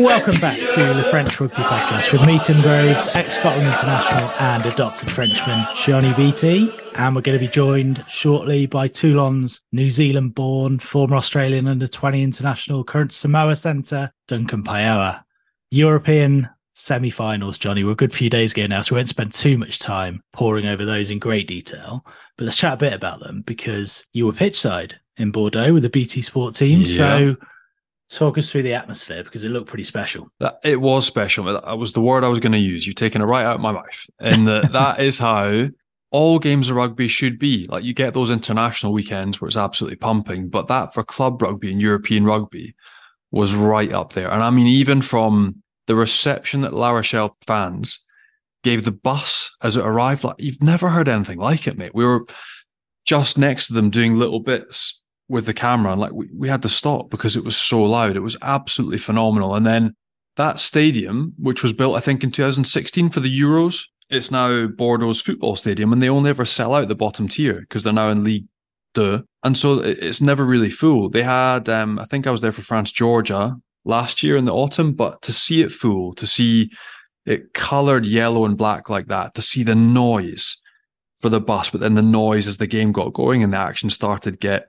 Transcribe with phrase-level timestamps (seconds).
[0.00, 4.64] Welcome back to the French Rugby Podcast with me, Tim Groves, ex Scotland international and
[4.64, 6.72] adopted Frenchman, Johnny BT.
[6.96, 11.86] And we're going to be joined shortly by Toulon's New Zealand born, former Australian under
[11.86, 15.22] 20 international, current Samoa centre, Duncan Paia'aua.
[15.70, 19.34] European semi finals, Johnny, were a good few days ago now, so we won't spend
[19.34, 22.06] too much time poring over those in great detail.
[22.38, 25.82] But let's chat a bit about them because you were pitch side in Bordeaux with
[25.82, 26.80] the BT Sport team.
[26.80, 26.86] Yeah.
[26.86, 27.36] So
[28.10, 30.28] talk us through the atmosphere because it looked pretty special.
[30.40, 31.44] That it was special.
[31.44, 32.86] That was the word I was going to use.
[32.86, 34.06] You've taken it right out of my mouth.
[34.18, 35.68] And the, that is how
[36.10, 37.66] all games of rugby should be.
[37.68, 41.70] Like you get those international weekends where it's absolutely pumping, but that for club rugby
[41.70, 42.74] and European rugby
[43.30, 44.30] was right up there.
[44.30, 48.04] And I mean, even from the reception that La Rochelle fans
[48.62, 51.94] gave the bus as it arrived, like you've never heard anything like it, mate.
[51.94, 52.26] We were
[53.06, 54.99] just next to them doing little bits
[55.30, 58.16] with the camera and like we, we had to stop because it was so loud.
[58.16, 59.54] It was absolutely phenomenal.
[59.54, 59.94] And then
[60.36, 65.20] that stadium, which was built, I think, in 2016 for the Euros, it's now Bordeaux's
[65.20, 68.24] football stadium and they only ever sell out the bottom tier because they're now in
[68.24, 68.46] League
[68.94, 69.24] Two.
[69.44, 71.08] And so it's never really full.
[71.08, 74.52] They had, um, I think I was there for France, Georgia last year in the
[74.52, 76.70] autumn, but to see it full, to see
[77.24, 80.58] it colored yellow and black like that, to see the noise
[81.20, 83.90] for the bus, but then the noise as the game got going and the action
[83.90, 84.68] started get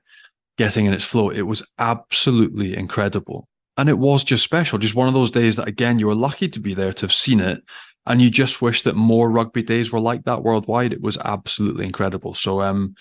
[0.57, 1.29] getting in its flow.
[1.29, 3.47] It was absolutely incredible.
[3.77, 6.47] And it was just special, just one of those days that, again, you were lucky
[6.49, 7.63] to be there to have seen it.
[8.05, 10.91] And you just wish that more rugby days were like that worldwide.
[10.91, 12.33] It was absolutely incredible.
[12.33, 12.95] So, um,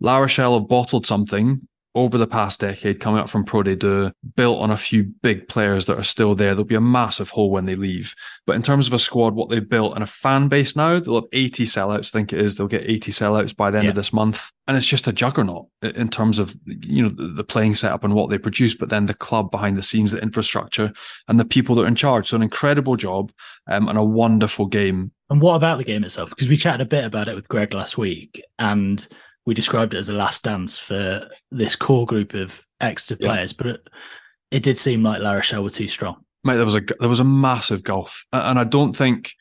[0.00, 4.60] La Rochelle have bottled something over the past decade coming up from Pro D2, built
[4.60, 6.50] on a few big players that are still there.
[6.50, 8.14] There'll be a massive hole when they leave.
[8.46, 11.14] But in terms of a squad, what they've built and a fan base now, they'll
[11.14, 12.54] have 80 sellouts, I think it is.
[12.54, 13.90] They'll get 80 sellouts by the end Yeah.
[13.90, 14.50] of this month.
[14.68, 18.12] And it's just a juggernaut in terms of, you know, the- the playing setup and
[18.14, 20.92] what they produce, but then the club behind the scenes, the infrastructure
[21.28, 22.28] and the people that are in charge.
[22.28, 23.32] So an incredible job
[23.70, 25.12] um, and a wonderful game.
[25.30, 26.28] And what about the game itself?
[26.28, 29.06] Because we chatted a bit about it with Greg last week, and
[29.46, 33.28] we described it as a last dance for this core group of extra Yeah.
[33.28, 33.88] players, but it,
[34.50, 36.16] it did seem like La Rochelle were too strong.
[36.44, 39.32] mate, there was a there was a massive gulf, and I don't think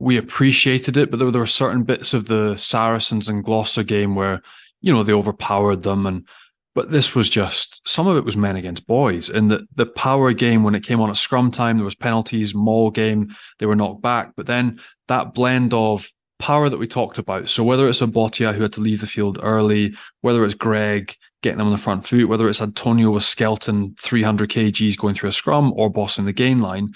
[0.00, 1.10] we appreciated it.
[1.10, 4.42] But there, were- there were certain bits of the Saracens and Gloucester game where
[4.80, 6.26] you know they overpowered them, and
[6.74, 10.32] but this was just some of it was men against boys, and the the power
[10.32, 13.76] game when it came on at scrum time, there was penalties, maul game, they were
[13.76, 14.78] knocked back, but then
[15.08, 16.08] that blend of
[16.44, 17.48] power that we talked about.
[17.48, 21.16] So whether it's a Botia who had to leave the field early, whether it's Greg
[21.42, 25.30] getting them on the front foot, whether it's Atonio with Skelton 300 kgs going through
[25.30, 26.92] a scrum or bossing the gain line,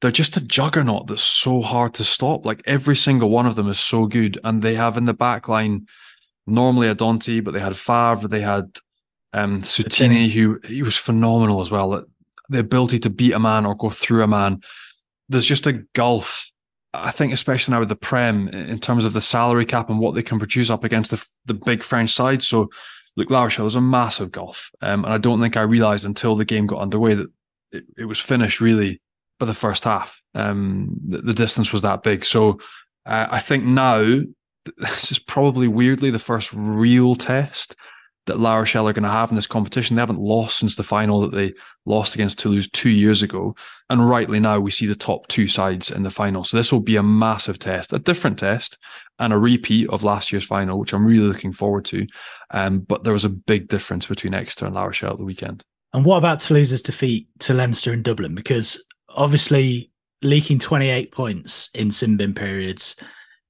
[0.00, 2.44] they're just a juggernaut that's so hard to stop.
[2.44, 4.36] Like every single one of them is so good.
[4.42, 5.86] And they have in the back line
[6.48, 8.78] normally a Danty, but they had Favre, they had
[9.32, 12.04] um Seuteni, who he was phenomenal as well.
[12.48, 14.60] The ability to beat a man or go through a man.
[15.28, 16.51] There's just a gulf
[16.94, 20.14] I think especially now with the Prem in terms of the salary cap and what
[20.14, 22.42] they can produce up against the the big French side.
[22.42, 22.68] So,
[23.16, 26.36] look, La Rochelle is a massive gulf, um, and I don't think I realised until
[26.36, 27.28] the game got underway that
[27.70, 29.00] it, it was finished really
[29.38, 30.20] by the first half.
[30.34, 32.24] Um, the, the distance was that big.
[32.24, 32.60] So,
[33.06, 34.02] uh, I think now
[34.76, 37.74] this is probably weirdly the first real test
[38.26, 39.96] that La Rochelle are going to have in this competition.
[39.96, 41.54] They haven't lost since the final that they
[41.86, 43.56] lost against Toulouse two years ago.
[43.90, 46.44] And rightly now, we see the top two sides in the final.
[46.44, 48.78] So this will be a massive test, a different test,
[49.18, 52.06] and a repeat of last year's final, which I'm really looking forward to.
[52.50, 55.64] Um, but there was a big difference between Exeter and La Rochelle at the weekend.
[55.92, 58.34] And what about Toulouse's defeat to Leinster and Dublin?
[58.34, 59.90] Because obviously,
[60.22, 62.96] leaking 28 points in sin-bin periods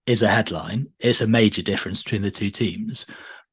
[0.06, 0.86] is a headline.
[0.98, 3.06] It's a major difference between the two teams.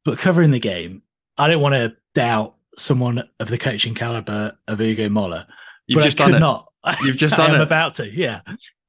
[0.06, 1.04] But covering the game,
[1.40, 5.48] I don't want to doubt someone of the coaching caliber of Ugo Mola.
[5.88, 6.40] You've but just I could done it.
[6.42, 6.68] not.
[7.04, 7.56] You've just done it.
[7.56, 8.42] I'm about to, yeah.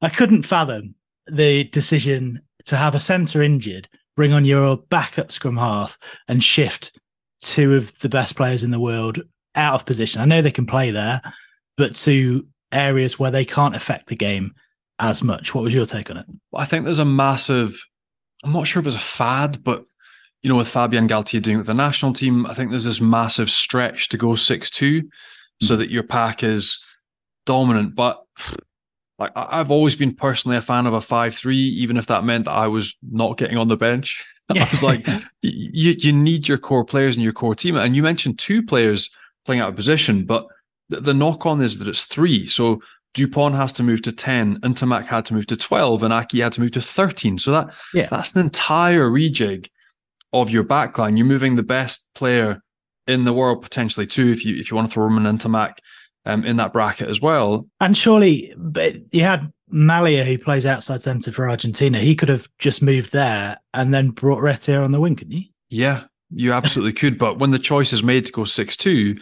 [0.02, 0.94] I couldn't fathom
[1.30, 5.96] the decision to have a centre injured, bring on your backup scrum half,
[6.28, 6.98] and shift
[7.40, 9.20] two of the best players in the world
[9.54, 10.20] out of position.
[10.20, 11.22] I know they can play there,
[11.76, 14.52] but to areas where they can't affect the game
[14.98, 15.54] as much.
[15.54, 16.26] What was your take on it?
[16.54, 17.80] I think there's a massive,
[18.44, 19.84] I'm not sure if was a fad, but
[20.42, 23.00] you know, with Fabien Galthié doing it with the national team, I think there's this
[23.00, 25.06] massive stretch to go 6 2 mm-hmm.
[25.66, 26.82] so that your pack is
[27.46, 27.94] dominant.
[27.94, 28.22] But
[29.18, 32.46] like I've always been personally a fan of a 5 3, even if that meant
[32.46, 34.24] that I was not getting on the bench.
[34.50, 35.06] I was like,
[35.42, 37.76] you, you need your core players and your core team.
[37.76, 39.10] And you mentioned two players
[39.44, 40.46] playing out of position, but
[40.88, 42.46] the, the knock on is that it's three.
[42.46, 42.80] So
[43.12, 46.52] Dupont has to move to 10, Ntamack had to move to 12, and Ahki had
[46.54, 47.38] to move to 13.
[47.38, 48.08] So that yeah.
[48.10, 49.68] that's an entire rejig
[50.32, 51.16] of your backline.
[51.16, 52.62] You're moving the best player
[53.06, 55.78] in the world potentially too, if you if you want to throw Romain Ntamack
[56.26, 57.66] um, in that bracket as well.
[57.80, 58.54] And surely
[59.10, 61.98] you had Mallia who plays outside centre for Argentina.
[61.98, 65.44] He could have just moved there and then brought Retier on the wing, couldn't you?
[65.68, 67.18] Yeah, you absolutely could.
[67.18, 69.16] But when the choice is made to go 6 2,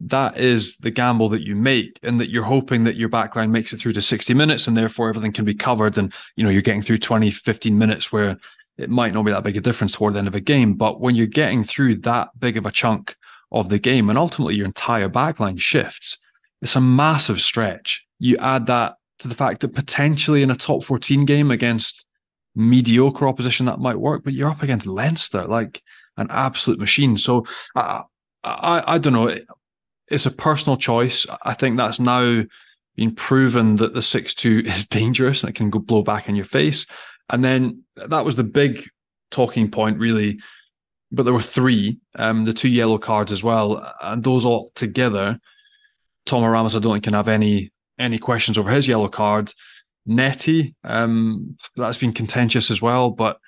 [0.00, 3.72] that is the gamble that you make and that you're hoping that your backline makes
[3.72, 6.62] it through to 60 minutes and therefore everything can be covered and you know you're
[6.62, 8.38] getting through 20 15 minutes where
[8.80, 11.00] it might not be that big a difference toward the end of a game but
[11.00, 13.16] when you're getting through that big of a chunk
[13.52, 16.18] of the game and ultimately your entire backline shifts
[16.62, 20.84] it's a massive stretch you add that to the fact that potentially in a top
[20.84, 22.04] 14 game against
[22.54, 25.82] mediocre opposition that might work but you're up against Leinster like
[26.16, 28.02] an absolute machine so I,
[28.42, 29.34] I, I don't know
[30.10, 31.24] it's a personal choice.
[31.44, 32.42] I think that's now
[32.96, 36.36] been proven that the six two is dangerous and it can go blow back in
[36.36, 36.86] your face.
[37.30, 38.88] And then that was the big
[39.30, 40.38] talking point, really.
[41.12, 45.38] But there were three, um, the two yellow cards as well, and those all together.
[46.26, 49.52] Thomas Ramos, I don't think can have any any questions over his yellow card.
[50.06, 53.38] Netty, um, that's been contentious as well, but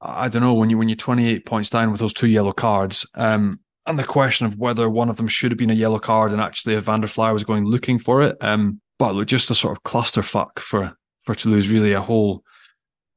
[0.00, 3.06] I don't know when you when you're 28 points down with those two yellow cards.
[3.14, 6.32] Um, and the question of whether one of them should have been a yellow card
[6.32, 8.36] and actually if Van was going looking for it.
[8.40, 10.92] Um, but look, just a sort of clusterfuck for
[11.22, 11.68] for Toulouse.
[11.68, 12.42] Really, a whole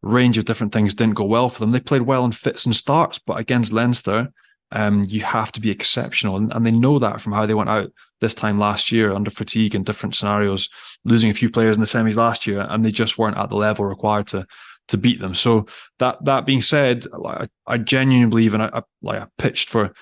[0.04, 1.72] range of different things didn't go well for them.
[1.72, 4.32] They played well in fits and starts, but against Leinster,
[4.72, 7.70] um, you have to be exceptional, and, and, they know that from how they went
[7.70, 7.92] out
[8.22, 10.68] this time last year under fatigue and different scenarios,
[11.06, 13.56] losing a few players in the semis last year, and they just weren't at the
[13.56, 14.48] level required to
[14.88, 15.36] to beat them.
[15.36, 15.68] So
[16.00, 19.94] that that being said, I, I genuinely believe, and I, I like I pitched for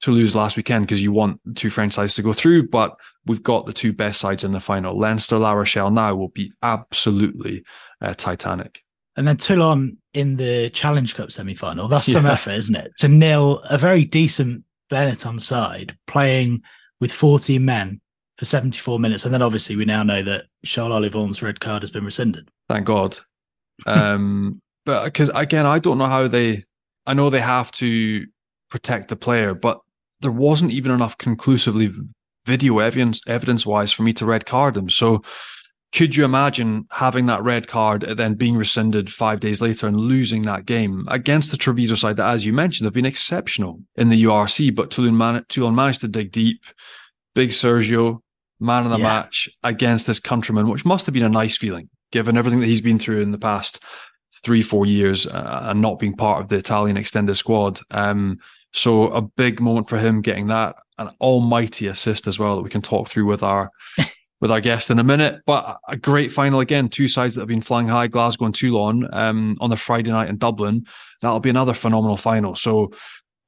[0.00, 2.94] Toulouse last weekend because you want two French sides to go through, but
[3.26, 4.96] we've got the two best sides in the final.
[4.96, 7.64] Leinster, La Rochelle now will be absolutely
[8.00, 8.83] uh, titanic.
[9.16, 11.88] And then Toulon in the Challenge Cup semi final.
[11.88, 12.32] That's some yeah.
[12.32, 12.92] effort, isn't it?
[12.98, 16.62] To nil a very decent Benetton side playing
[17.00, 18.00] with 14 men
[18.38, 19.24] for 74 minutes.
[19.24, 22.48] And then obviously we now know that Charles Ollivon's red card has been rescinded.
[22.68, 23.18] Thank God.
[23.86, 26.64] Um, but because again, I don't know how they,
[27.06, 28.26] I know they have to
[28.70, 29.80] protect the player, but
[30.20, 31.92] there wasn't even enough conclusively
[32.46, 34.90] video evidence evidence wise for me to red card him.
[34.90, 35.22] So
[35.94, 39.96] could you imagine having that red card and then being rescinded five days later and
[39.96, 44.08] losing that game against the Treviso side that, as you mentioned, have been exceptional in
[44.08, 46.64] the URC, but Toulon, man- Toulon managed to dig deep.
[47.34, 48.20] Big Sergio,
[48.58, 49.04] man of the yeah.
[49.04, 52.80] match against his countryman, which must have been a nice feeling given everything that he's
[52.80, 53.80] been through in the past
[54.44, 57.80] three, four years uh, and not being part of the Italian extended squad.
[57.90, 58.38] Um,
[58.72, 62.70] so a big moment for him getting that an almighty assist as well that we
[62.70, 63.70] can talk through with our
[64.44, 65.40] with our guest in a minute.
[65.46, 69.08] But a great final again, two sides that have been flying high, Glasgow and Toulon
[69.10, 70.84] um, on the Friday night in Dublin.
[71.22, 72.54] That'll be another phenomenal final.
[72.54, 72.92] So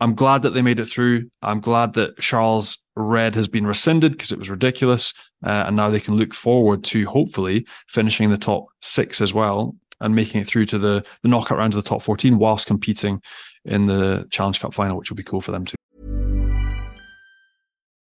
[0.00, 1.30] I'm glad that they made it through.
[1.42, 5.12] I'm glad that Charles Red has been rescinded because it was ridiculous.
[5.44, 9.76] Uh, and now they can look forward to hopefully finishing the top six as well
[10.00, 13.20] and making it through to the, the knockout rounds of the top 14 whilst competing
[13.66, 15.76] in the Challenge Cup final, which will be cool for them too.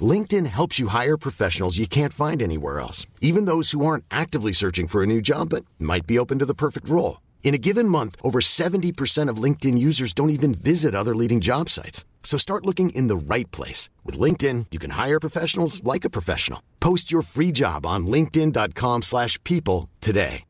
[0.00, 4.52] LinkedIn helps you hire professionals you can't find anywhere else, even those who aren't actively
[4.52, 7.20] searching for a new job but might be open to the perfect role.
[7.42, 11.68] In a given month, over 70% of LinkedIn users don't even visit other leading job
[11.68, 12.04] sites.
[12.22, 13.90] So start looking in the right place.
[14.04, 16.62] With LinkedIn, you can hire professionals like a professional.
[16.78, 20.44] Post your free job on linkedin.com slash people today.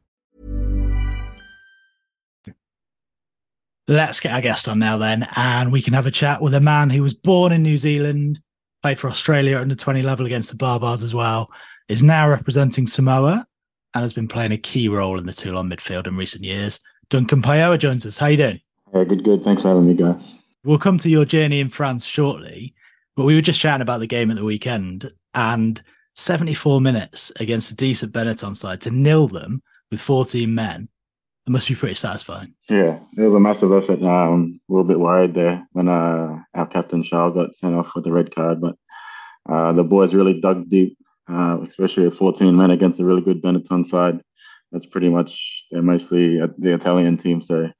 [3.88, 6.60] Let's get our guest on now then, and we can have a chat with a
[6.60, 8.38] man who was born in New Zealand,
[8.82, 11.50] played for Australia under 20 level against the Baa-Baas as well,
[11.88, 13.46] is now representing Samoa,
[13.94, 16.80] and has been playing a key role in the Toulon midfield in recent years.
[17.08, 18.18] Duncan Paia'aua joins us.
[18.18, 18.60] How you doing?
[18.94, 19.42] Yeah, good, good.
[19.42, 20.38] Thanks for having me, guys.
[20.64, 22.74] We'll come to your journey in France shortly,
[23.16, 25.82] but we were just chatting about the game at the weekend and
[26.14, 30.88] 74 minutes against a decent Benetton side to nil them with 14 men.
[31.46, 32.54] It must be pretty satisfying.
[32.68, 34.02] Yeah, it was a massive effort.
[34.02, 38.04] Um, a little bit worried there when uh, our captain Charles got sent off with
[38.04, 38.76] the red card, but
[39.48, 40.96] uh, the boys really dug deep,
[41.28, 44.20] uh, especially with 14 men against a really good Benetton side.
[44.70, 47.70] That's pretty much they're mostly the Italian team, so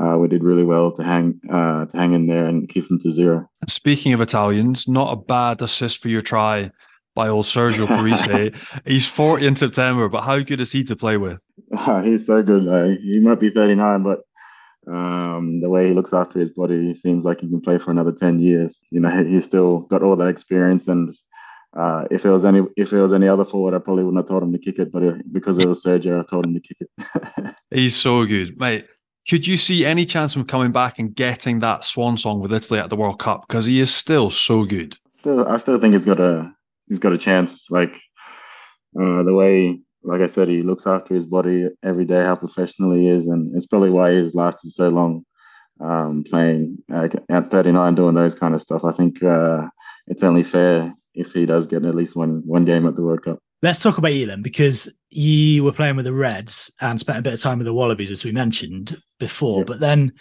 [0.00, 2.98] uh, we did really well to hang uh, to hang in there and keep them
[3.00, 3.48] to zero.
[3.68, 6.70] Speaking of Italians, not a bad assist for your try
[7.14, 8.54] by old Sergio Parisse.
[8.84, 11.38] he's 40 in September, but how good is he to play with?
[12.04, 12.68] He's so good.
[12.68, 14.20] Uh, he might be 39, but
[14.92, 17.90] um, the way he looks after his body, he seems like he can play for
[17.90, 18.78] another 10 years.
[18.90, 21.14] You know, he's still got all that experience and
[21.76, 24.28] uh, if it was any if it was any other forward, I probably wouldn't have
[24.28, 24.90] told him to kick it.
[24.90, 27.54] But uh, because it was Sergio, I told him to kick it.
[27.70, 28.86] He's so good, mate.
[29.28, 32.52] Could you see any chance of him coming back and getting that swan song with
[32.52, 33.46] Italy at the World Cup?
[33.46, 34.96] Because he is still so good.
[35.12, 36.50] Still, I still think he's got a
[36.88, 37.66] he's got a chance.
[37.70, 37.92] Like
[38.98, 42.22] uh, the way, like I said, he looks after his body every day.
[42.22, 45.24] How professional he is, and it's probably why he's lasted so long
[45.80, 48.84] um, playing uh, at 39, doing those kind of stuff.
[48.84, 49.66] I think uh,
[50.06, 53.24] it's only fair if he does get at least one one game at the World
[53.24, 53.38] Cup.
[53.62, 57.22] Let's talk about you then, because you were playing with the Reds and spent a
[57.22, 59.60] bit of time with the Wallabies, as we mentioned before.
[59.60, 59.64] Yeah.
[59.64, 60.12] But then,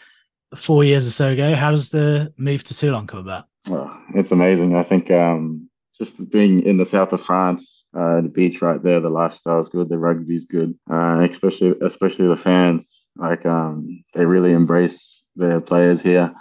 [0.56, 3.46] four years or so ago, how does the move to Toulon come about?
[3.68, 4.76] Well, it's amazing.
[4.76, 9.00] I think um, just being in the south of France, uh, the beach right there,
[9.00, 13.08] the lifestyle is good, the rugby's good, uh, especially especially the fans.
[13.16, 16.34] Like um, they really embrace their players here.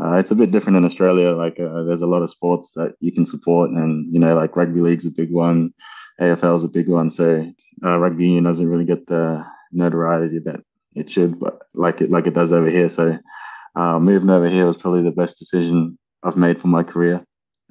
[0.00, 1.30] Uh, it's a bit different in Australia.
[1.30, 4.54] Like uh, there's a lot of sports that you can support, and you know, like
[4.54, 5.72] rugby league's a big one,
[6.20, 7.10] AFL is a big one.
[7.10, 7.44] So
[7.84, 10.60] uh, rugby union doesn't really get the notoriety that
[10.94, 12.88] it should, but like it like it does over here.
[12.88, 13.18] So
[13.74, 17.24] uh, moving over here was probably the best decision I've made for my career.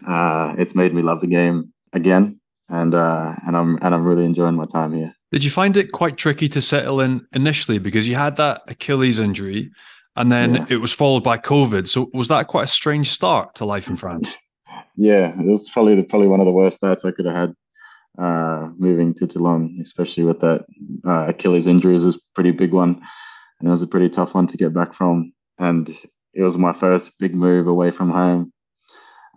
[0.05, 2.38] It's made me love the game again,
[2.69, 5.13] and uh, and I'm and I'm really enjoying my time here.
[5.31, 9.19] Did you find it quite tricky to settle in initially because you had that Achilles
[9.19, 9.71] injury?
[10.19, 10.65] and then yeah.
[10.69, 11.88] it was followed by COVID.
[11.88, 14.38] So was that quite a strange start to life in France?
[14.95, 17.53] Yeah, it was probably the, probably one of the worst starts I could have had
[18.17, 20.65] uh, moving to Toulon, especially with that
[21.07, 23.01] uh, Achilles injury is a pretty big one,
[23.59, 25.31] and it was a pretty tough one to get back from.
[25.57, 25.89] And
[26.33, 28.51] it was my first big move away from home,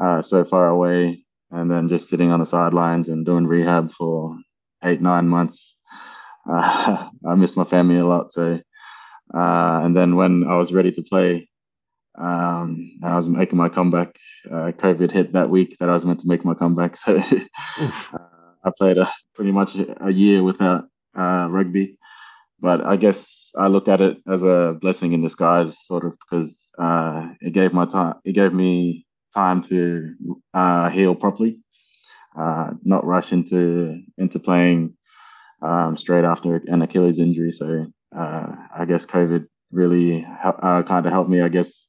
[0.03, 1.22] uh, so far away,
[1.53, 4.37] and then just sitting on the sidelines and doing rehab for
[4.83, 5.77] eight nine months.
[6.51, 8.61] Uh, I miss my family a lot, so
[9.35, 11.49] uh, and then when I was ready to play,
[12.19, 14.17] um, I was making my comeback.
[14.51, 18.19] Uh, COVID hit that week that I was meant to make my comeback, so uh,
[18.65, 21.99] I played a, pretty much a year without uh, rugby.
[22.61, 26.71] But I guess I look at it as a blessing in disguise, sort of, because
[26.79, 28.15] uh, it gave my time.
[28.25, 30.15] It gave me time to
[30.55, 31.61] uh, heal properly,
[32.37, 34.97] not rush into into playing
[35.63, 37.53] um, straight after an Achilles injury.
[37.53, 41.89] So uh, I guess COVID really uh, kind of helped me, I guess,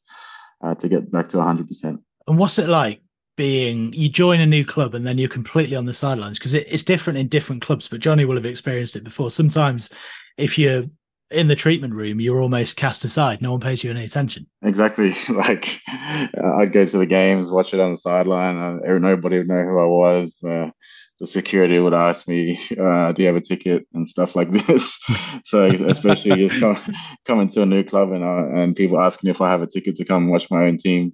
[0.64, 2.00] uh, to get back to 100%.
[2.28, 3.02] And what's it like
[3.36, 6.40] being you join a new club and then you're completely on the sidelines?
[6.40, 9.32] Because it, it's different in different clubs, but Johnny will have experienced it before.
[9.32, 9.90] Sometimes
[10.38, 10.86] if you're
[11.32, 13.42] in the treatment room, you're almost cast aside.
[13.42, 14.48] No one pays you any attention.
[14.62, 15.16] Exactly.
[15.30, 18.58] Like uh, I'd go to the games, watch it on the sideline.
[18.58, 20.40] Uh, nobody would know who I was.
[20.44, 20.70] Uh,
[21.20, 25.00] the security would ask me, uh, "Do you have a ticket?" and stuff like this.
[25.46, 29.42] so especially just come, coming to a new club and uh, and people asking if
[29.42, 31.14] I have a ticket to come watch my own team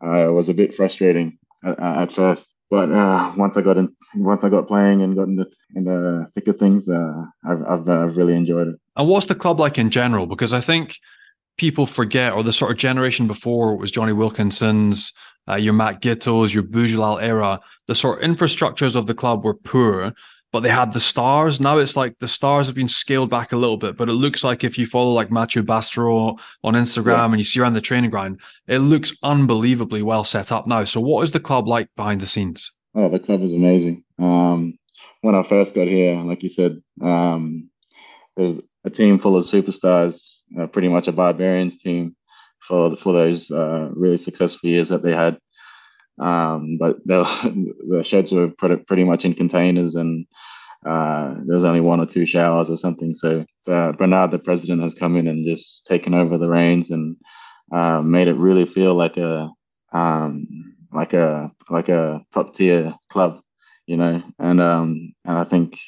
[0.00, 2.53] was a bit frustrating at, at first.
[2.74, 5.84] But uh, once I got in, once I got playing and got in the in
[5.84, 8.74] the thick of things, uh, I've I've, I've really enjoyed it.
[8.96, 10.26] And what's the club like in general?
[10.26, 10.98] Because I think
[11.56, 15.12] people forget, or the sort of generation before was Jonny Wilkinson's,
[15.48, 19.54] uh, your Matt Giteaus, your Boudjellal era, the sort of infrastructures of the club were
[19.54, 20.12] poor,
[20.54, 21.60] but they had the stars.
[21.60, 24.44] Now it's like the stars have been scaled back a little bit, but it looks
[24.44, 27.24] like if you follow like Mathieu Bastareaud on Instagram yeah.
[27.24, 30.84] and you see around the training ground, it looks unbelievably well set up now.
[30.84, 32.70] So what is the club like behind the scenes?
[32.94, 34.04] Oh, the club is amazing.
[34.20, 34.78] Um,
[35.22, 37.68] when I first got here, like you said, um,
[38.36, 42.14] there's a team full of superstars, uh, pretty much a barbarians team
[42.60, 45.36] for for those uh, really successful years that they had.
[46.18, 47.24] Um, but the
[47.88, 50.26] the sheds were pretty, much in containers, and
[50.86, 53.14] uh, there was only one or two showers or something.
[53.14, 57.16] So uh, Bernard, the president, has come in and just taken over the reins and
[57.72, 59.50] uh, made it really feel like a
[59.92, 63.40] um, like a like a top tier club,
[63.86, 64.22] you know.
[64.38, 65.78] And um, and I think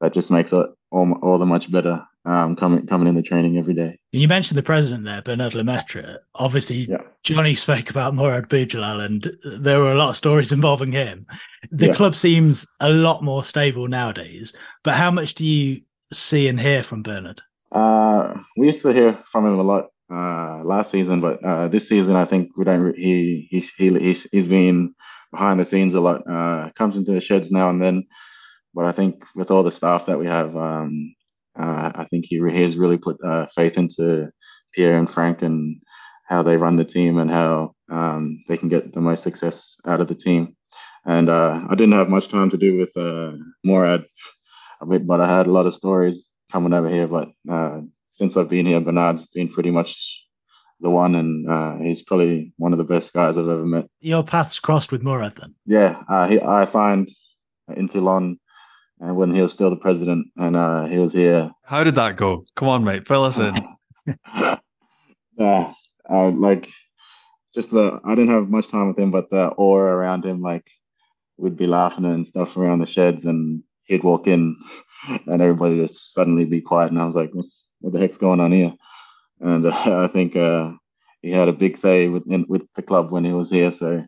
[0.00, 3.72] that just makes it all, all the much better um, coming coming into training every
[3.72, 3.98] day.
[4.12, 6.18] You mentioned the president there, Bernard Lemaitre.
[6.34, 6.98] Obviously, yeah.
[7.22, 11.26] Johnny spoke about Mourad Boudjellal, and there were a lot of stories involving him.
[11.70, 11.94] The yeah.
[11.94, 14.52] club seems a lot more stable nowadays.
[14.84, 15.80] But how much do you
[16.12, 17.40] see and hear from Bernard?
[17.72, 21.88] Uh, we used to hear from him a lot uh, last season, but uh, this
[21.88, 22.94] season I think we don't.
[22.94, 24.94] He he's he, he's he's been
[25.32, 26.22] behind the scenes a lot.
[26.30, 28.06] Uh, comes into the sheds now and then,
[28.74, 31.14] but I think with all the staff that we have, um,
[31.58, 34.30] uh, I think he, he has really put uh, faith into
[34.72, 35.80] Pierre and Franck and
[36.26, 40.00] how they run the team and how um, they can get the most success out
[40.00, 40.54] of the team.
[41.06, 43.32] And uh, I didn't have much time to do with uh,
[43.66, 44.04] Mourad,
[44.80, 47.08] but I had a lot of stories coming over here.
[47.08, 50.24] But uh, since I've been here, Bernard's been pretty much
[50.80, 53.86] the one, and uh, he's probably one of the best guys I've ever met.
[54.00, 55.54] Your paths crossed with Mourad then?
[55.66, 57.10] Yeah, uh, he, I signed
[57.74, 58.38] in Toulon
[59.00, 61.50] and when he was still the president, and uh, he was here.
[61.64, 62.44] How did that go?
[62.56, 63.54] Come on, mate, fill us in.
[65.36, 65.72] yeah,
[66.08, 66.68] uh, like
[67.54, 70.66] just the I didn't have much time with him, but the aura around him, like
[71.36, 74.56] we'd be laughing and stuff around the sheds, and he'd walk in,
[75.26, 78.18] and everybody would just suddenly be quiet, and I was like, "What's what the heck's
[78.18, 78.74] going on here?"
[79.40, 79.70] And uh,
[80.04, 80.72] I think uh,
[81.22, 84.04] he had a big say with in, with the club when he was here, so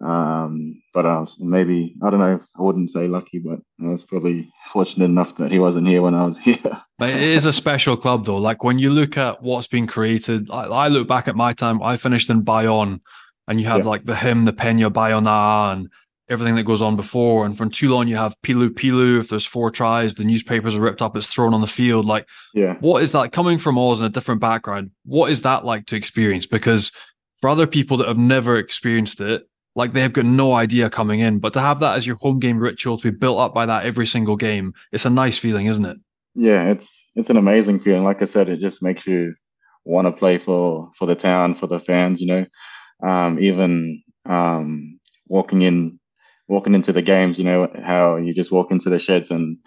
[0.00, 2.40] um, but uh, maybe I don't know.
[2.58, 6.14] I wouldn't say lucky, but I was probably fortunate enough that he wasn't here when
[6.14, 6.58] I was here.
[6.98, 8.38] but it is a special club, though.
[8.38, 11.82] Like when you look at what's been created, I, I look back at my time.
[11.82, 13.00] I finished in Bayonne,
[13.46, 13.90] and you have yeah.
[13.90, 15.88] like the hymn, the Peña Baiona, and
[16.28, 17.46] everything that goes on before.
[17.46, 19.20] And from Toulon, you have Pilu Pilu.
[19.20, 22.04] If there's four tries, the newspapers are ripped up, it's thrown on the field.
[22.04, 24.90] Like, yeah, what is that coming from Oz in a different background?
[25.04, 26.46] What is that like to experience?
[26.46, 26.90] Because
[27.40, 31.38] for other people that have never experienced it, like they've got no idea coming in.
[31.38, 33.84] But to have that as your home game ritual to be built up by that
[33.84, 35.96] every single game, it's a nice feeling, isn't it?
[36.34, 38.04] Yeah, it's it's an amazing feeling.
[38.04, 39.34] Like I said, it just makes you
[39.84, 42.20] want to play for for the town, for the fans.
[42.20, 42.46] You know,
[43.06, 45.98] um, even um, walking in,
[46.48, 47.38] walking into the games.
[47.38, 49.58] You know how you just walk into the sheds and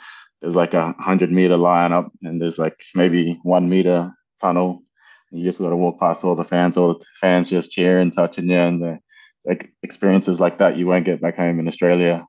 [0.42, 4.84] there's like a hundred meter line up, and there's like maybe one meter tunnel.
[5.32, 6.78] You just got to walk past all the fans.
[6.78, 9.00] All the fans just cheering, touching you, and the
[9.48, 12.28] like experiences like that you won't get back home in Australia.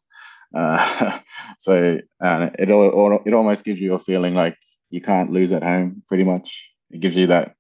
[0.54, 1.18] Uh,
[1.58, 4.56] so uh, it it almost gives you a feeling like
[4.90, 6.02] you can't lose at home.
[6.08, 7.54] Pretty much, it gives you that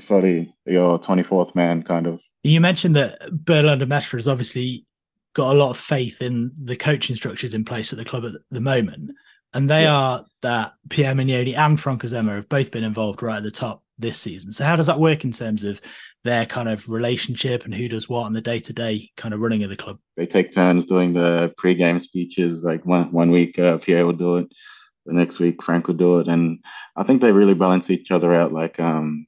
[0.00, 2.20] fully your twenty fourth man kind of.
[2.44, 4.86] You mentioned that Bernard Lemaitre has obviously
[5.34, 8.32] got a lot of faith in the coaching structures in place at the club at
[8.50, 9.10] the moment,
[9.52, 9.94] and they yeah.
[9.94, 13.82] are that Pierre Mignoni and Franck Azema have both been involved right at the top
[14.02, 14.52] this season.
[14.52, 15.80] So how does that work in terms of
[16.24, 19.40] their kind of relationship and who does what on the day to day kind of
[19.40, 19.98] running of the club?
[20.16, 22.62] They take turns doing the pre-game speeches.
[22.62, 24.52] Like one one week, uh, Pierre will do it.
[25.06, 26.60] The next week, Franck will do it, and
[26.94, 28.52] I think they really balance each other out.
[28.52, 29.26] Like um,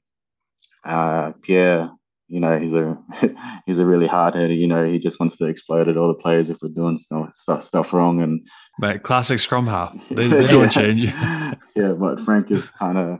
[0.85, 1.91] uh, Pierre,
[2.29, 2.97] you know, he's a
[3.65, 4.57] he's a really hard headed.
[4.57, 7.31] You know, he just wants to explode at all the players if we're doing stuff
[7.33, 8.21] stuff, stuff wrong.
[8.21, 8.47] And
[8.79, 9.93] Mate, classic scrum half.
[10.09, 11.03] They, they don't change.
[11.03, 13.19] yeah, but Franck is kind of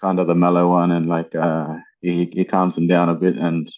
[0.00, 3.36] kind of the mellow one, and like uh, he he calms him down a bit.
[3.36, 3.68] And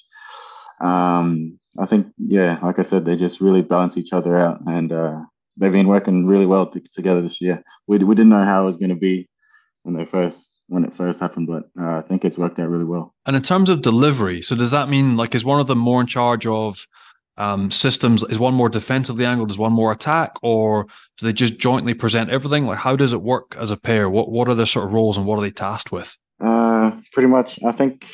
[0.80, 4.92] um, I think, yeah, like I said, they just really balance each other out, and
[4.92, 5.20] uh,
[5.56, 7.62] they've been working really well t- together this year.
[7.86, 9.28] We we didn't know how it was going to be
[9.82, 12.84] when they first when it first happened, but uh, I think it's worked out really
[12.84, 13.14] well.
[13.26, 16.00] And in terms of delivery, so does that mean like is one of them more
[16.00, 16.86] in charge of
[17.38, 18.22] um, systems?
[18.24, 19.50] Is one more defensively angled?
[19.50, 22.66] Is one more attack, or do they just jointly present everything?
[22.66, 24.10] Like how does it work as a pair?
[24.10, 26.16] What what are their sort of roles and what are they tasked with?
[26.40, 27.58] Uh, pretty much.
[27.64, 28.04] I think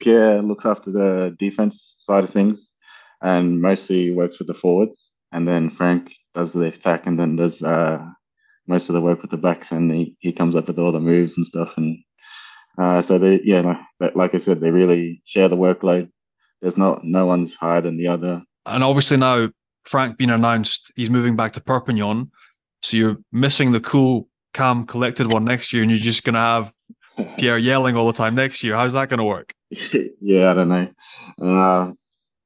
[0.00, 2.72] Pierre looks after the defense side of things
[3.20, 5.12] and mostly works with the forwards.
[5.32, 7.98] And then Franck does the attack and then does uh,
[8.66, 9.72] most of the work with the backs.
[9.72, 11.74] And he, he comes up with all the moves and stuff.
[11.76, 11.98] And
[12.76, 16.10] Uh, so they, yeah, like, like I said, they really share the workload.
[16.60, 18.42] There's not no one's higher than the other.
[18.66, 19.48] And obviously now
[19.84, 22.30] Franck being announced, he's moving back to Perpignan.
[22.82, 26.72] So you're missing the cool, calm, collected one next year, and you're just gonna have
[27.38, 28.74] Pierre yelling all the time next year.
[28.74, 29.54] How's that gonna work?
[29.70, 30.88] yeah, I don't know.
[31.40, 31.92] Uh,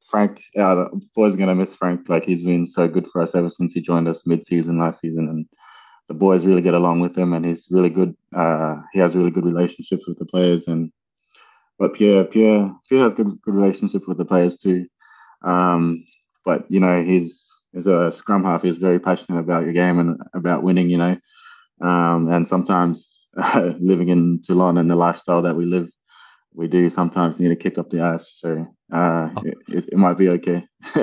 [0.08, 2.08] Franck, yeah, the boys are gonna miss Franck.
[2.08, 5.28] Like he's been so good for us ever since he joined us mid-season last season,
[5.28, 5.46] and
[6.08, 8.16] the boys really get along with him, and he's really good.
[8.34, 10.90] Uh, he has really good relationships with the players, and
[11.78, 14.86] but Pierre, Pierre, Pierre has good good relationships with the players too.
[15.42, 16.04] Um,
[16.44, 20.20] but you know, he's as a scrum half, he's very passionate about your game and
[20.34, 20.90] about winning.
[20.90, 21.16] You know,
[21.80, 25.90] um, and sometimes uh, living in Toulon and the lifestyle that we live,
[26.54, 28.32] we do sometimes need to kick up the ass.
[28.32, 29.42] So uh, oh.
[29.68, 30.66] it, it might be okay.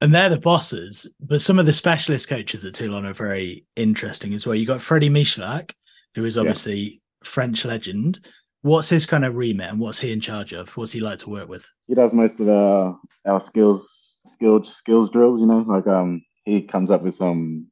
[0.00, 1.12] and they're the bosses.
[1.20, 4.54] But some of the specialist coaches at Toulon are very interesting as well.
[4.54, 5.72] You got Freddie Michalak,
[6.14, 6.98] who is obviously yeah.
[7.24, 8.26] French legend.
[8.66, 10.76] What's his kind of remit and what's he in charge of?
[10.76, 11.70] What's he like to work with?
[11.86, 16.62] He does most of the our skills skills skills drills, you know, like um he
[16.62, 17.68] comes up with some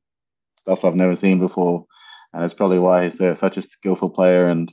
[0.56, 1.84] stuff I've never seen before.
[2.32, 4.72] And it's probably why he's uh, such a skillful player and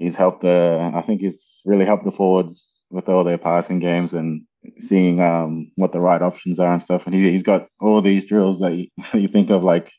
[0.00, 4.14] he's helped the I think he's really helped the forwards with all their passing games
[4.14, 4.42] and
[4.80, 7.06] seeing um, what the right options are and stuff.
[7.06, 9.92] And he, he's got all these drills that you, you think of like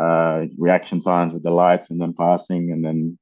[0.00, 3.18] uh, reaction times with the lights and then passing and then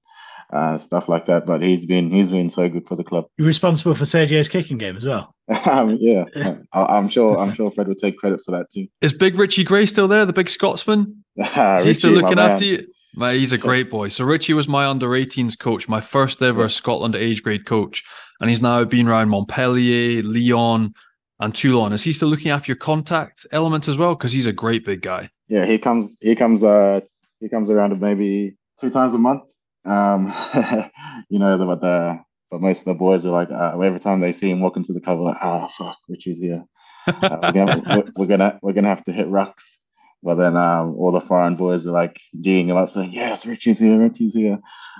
[0.52, 1.46] uh, stuff like that.
[1.46, 3.26] But he's been he's been so good for the club.
[3.38, 5.34] You're responsible for Sergio's kicking game as well.
[5.66, 6.24] um, yeah,
[6.72, 8.86] I, am sure I'm sure Fred would take credit for that too.
[9.00, 10.24] Is Big Richie Gray still there?
[10.24, 11.24] The big Scotsman?
[11.36, 12.86] Is he still looking after you?
[13.14, 14.08] My, he's a great boy.
[14.08, 16.66] So Richie was my under 18s coach, my first ever yeah.
[16.68, 18.04] Scotland age grade coach,
[18.40, 20.94] and he's now been around Montpellier, Lyon,
[21.40, 21.92] and Toulon.
[21.92, 24.14] Is he still looking after your contact elements as well?
[24.14, 25.30] Because he's a great big guy.
[25.48, 26.18] Yeah, he comes.
[26.20, 26.62] He comes.
[26.62, 27.00] Uh,
[27.40, 29.42] he comes around maybe two times a month.
[29.84, 30.32] Um,
[31.28, 34.20] you know, the, but the but most of the boys are like uh, every time
[34.20, 36.64] they see him walk into the cover, like, oh fuck, Richie's here.
[37.06, 39.76] Uh, we're, gonna, we're, gonna we're gonna have to hit rucks.
[40.22, 43.78] But then um, all the foreign boys are like geeing him up, saying, "Yes, Richie's
[43.78, 44.58] here, Richie's here."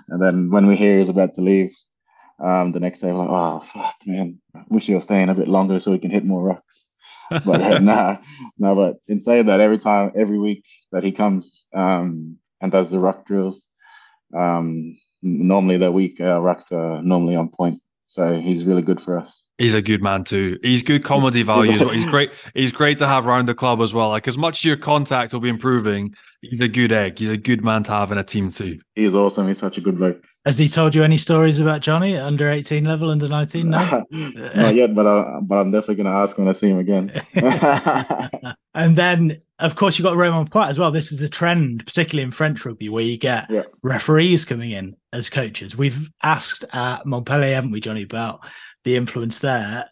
[0.08, 1.74] And then when we hear he's about to leave,
[2.42, 5.34] um, the next day, we're like, "Oh fuck, man, I wish he was staying a
[5.34, 6.88] bit longer so we can hit more rocks.
[7.30, 8.18] but uh, nah,
[8.58, 8.74] no.
[8.74, 12.98] But in saying that, every time, every week that he comes um, and does the
[12.98, 13.66] rock drills,
[14.34, 17.80] um, normally that week uh, rucks are normally on point.
[18.10, 19.44] So he's really good for us.
[19.58, 20.58] He's a good man too.
[20.64, 21.90] He's good comedy value well.
[21.90, 22.32] He's great.
[22.54, 24.08] He's great to have around the club as well.
[24.08, 27.20] Like as much as your contact will be improving, he's a good egg.
[27.20, 28.80] He's a good man to have in a team too.
[28.96, 29.46] He's awesome.
[29.46, 30.24] He's such a good bloke.
[30.46, 33.68] Has he told you any stories about Johnny at under 18 level, under 19?
[33.68, 34.05] No?
[34.11, 37.12] Not yet, but, I, but I'm definitely going to ask when I see him again.
[38.74, 40.90] and then, of course, you've got Romain Poite as well.
[40.90, 43.64] This is a trend, particularly in French rugby, where you get yeah.
[43.83, 45.76] referees coming in as coaches.
[45.76, 48.40] We've asked at Montpellier, haven't we, Johnny, about
[48.85, 49.85] the influence there.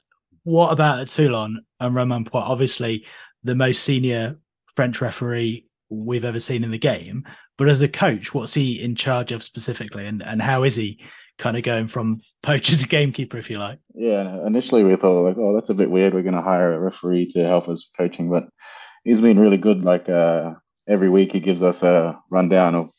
[0.44, 2.48] What about at Toulon and Romain Poite?
[2.48, 3.04] Obviously,
[3.44, 4.38] the most senior
[4.74, 7.26] French referee we've ever seen in the game.
[7.58, 11.00] But as a coach, what's he in charge of specifically, and and how is he
[11.38, 13.78] kind of going from poacher to gamekeeper, if you like?
[13.94, 16.14] Yeah, initially we thought like, oh, that's a bit weird.
[16.14, 18.48] We're going to hire a referee to help us coaching, but
[19.04, 19.82] he's been really good.
[19.82, 20.54] Like uh,
[20.86, 22.90] every week, he gives us a rundown of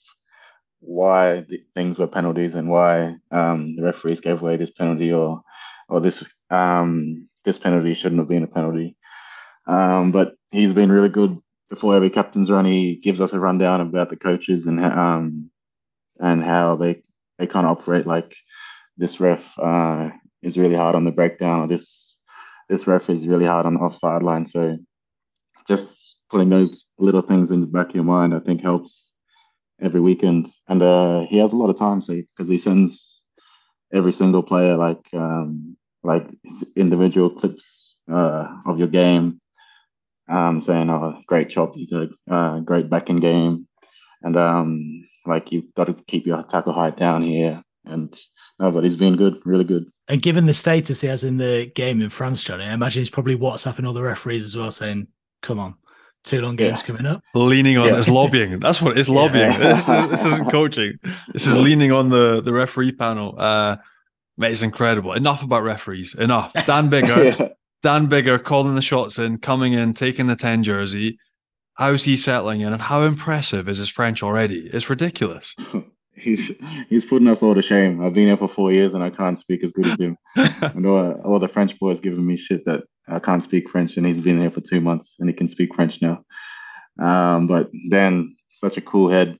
[0.81, 1.45] why
[1.75, 5.41] things were penalties and why um, the referees gave away this penalty or
[5.87, 8.95] or this um, this penalty shouldn't have been a penalty.
[9.67, 11.37] Um, but he's been really good
[11.69, 15.49] before every captain's run, he gives us a rundown about the coaches and um
[16.19, 17.01] and how they
[17.37, 18.05] they kind of operate.
[18.05, 18.35] Like
[18.97, 20.09] this ref uh,
[20.41, 22.21] is really hard on the breakdown, or this
[22.67, 24.47] this ref is really hard on the offside line.
[24.47, 24.77] So
[25.67, 29.15] just putting those little things in the back of your mind, I think helps
[29.81, 30.49] every weekend.
[30.67, 33.23] And uh, he has a lot of time, so because he sends
[33.93, 36.27] every single player like um, like
[36.75, 39.39] individual clips uh, of your game
[40.29, 41.73] um, saying, "Oh, great job!
[41.75, 43.67] You did a uh, great backing game,
[44.21, 48.17] and um, like you've got to keep your tackle height down here." And
[48.59, 49.89] no, but he's been good, really good.
[50.07, 53.09] And given the status he has in the game in France, Johnny, I imagine he's
[53.09, 55.07] probably WhatsApping all the referees as well, saying,
[55.41, 55.75] "Come on,
[56.23, 56.85] Toulon games yeah.
[56.85, 57.97] coming up." Leaning on, yeah.
[57.97, 58.59] it's lobbying.
[58.59, 59.51] That's what it's lobbying.
[59.53, 59.73] Yeah.
[59.75, 60.99] this, is, this isn't coaching.
[61.33, 63.35] This is leaning on the the referee panel.
[63.37, 63.77] Uh,
[64.37, 65.13] mate, it's incredible.
[65.13, 66.13] Enough about referees.
[66.13, 66.53] Enough.
[66.53, 71.17] Dan Biggar Dan Biggar calling the shots in, coming in, taking the 10 jersey.
[71.75, 74.69] How's he settling in and how impressive is his French already?
[74.73, 75.55] It's ridiculous.
[76.13, 76.51] he's
[76.89, 78.03] he's putting us all to shame.
[78.03, 80.17] I've been here for four years and I can't speak as good as him.
[80.35, 84.05] and all, all the French boys giving me shit that I can't speak French and
[84.05, 86.25] he's been here for two months and he can speak French now.
[86.99, 89.37] Um, but Dan, such a cool head,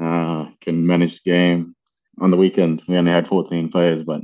[0.00, 1.74] uh, can manage the game.
[2.20, 4.20] on the weekend we only had 14 players, but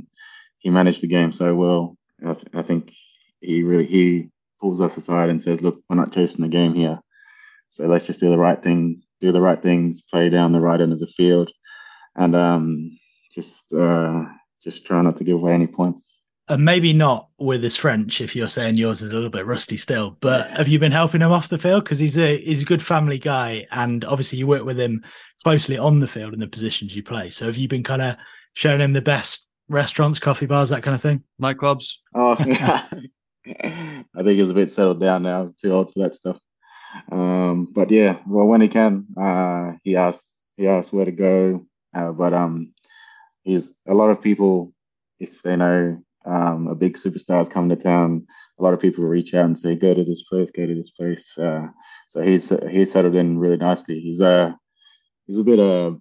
[0.59, 1.97] he managed the game so well.
[2.23, 2.93] I, th- I think
[3.41, 6.99] he really he pulls us aside and says, "Look, we're not chasing the game here,
[7.69, 10.81] so let's just do the right things, do the right things, play down the right
[10.81, 11.51] end of the field,
[12.15, 12.91] and um,
[13.33, 14.23] just uh,
[14.63, 18.33] just try not to give away any points." And maybe not with his French, if
[18.33, 20.17] you're saying yours is a little bit rusty still.
[20.21, 22.81] But have you been helping him off the field because he's a he's a good
[22.81, 25.03] family guy, and obviously you work with him
[25.43, 27.29] closely on the field in the positions you play.
[27.29, 28.15] So have you been kind of
[28.55, 31.23] showing him the best restaurants, coffee bars, that kind of thing?
[31.41, 31.95] Nightclubs.
[32.15, 32.35] Oh,
[33.49, 35.53] I think he's a bit settled down now.
[35.61, 36.39] Too old for that stuff.
[37.11, 41.65] Um, but yeah, well, when he can, uh, he asks he asks where to go.
[41.93, 42.73] Uh, but um,
[43.43, 44.73] he's a lot of people
[45.19, 48.27] if they know um, a big superstar is coming to town.
[48.59, 50.89] A lot of people reach out and say, "Go to this place, go to this
[50.91, 51.67] place." Uh,
[52.09, 53.99] so he's he's settled in really nicely.
[53.99, 54.51] He's a uh,
[55.27, 55.91] he's a bit a uh,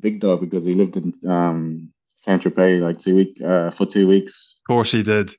[0.00, 4.08] big dog because he lived in um, Saint Tropez like two week uh, for two
[4.08, 4.56] weeks.
[4.58, 5.30] Of course he did.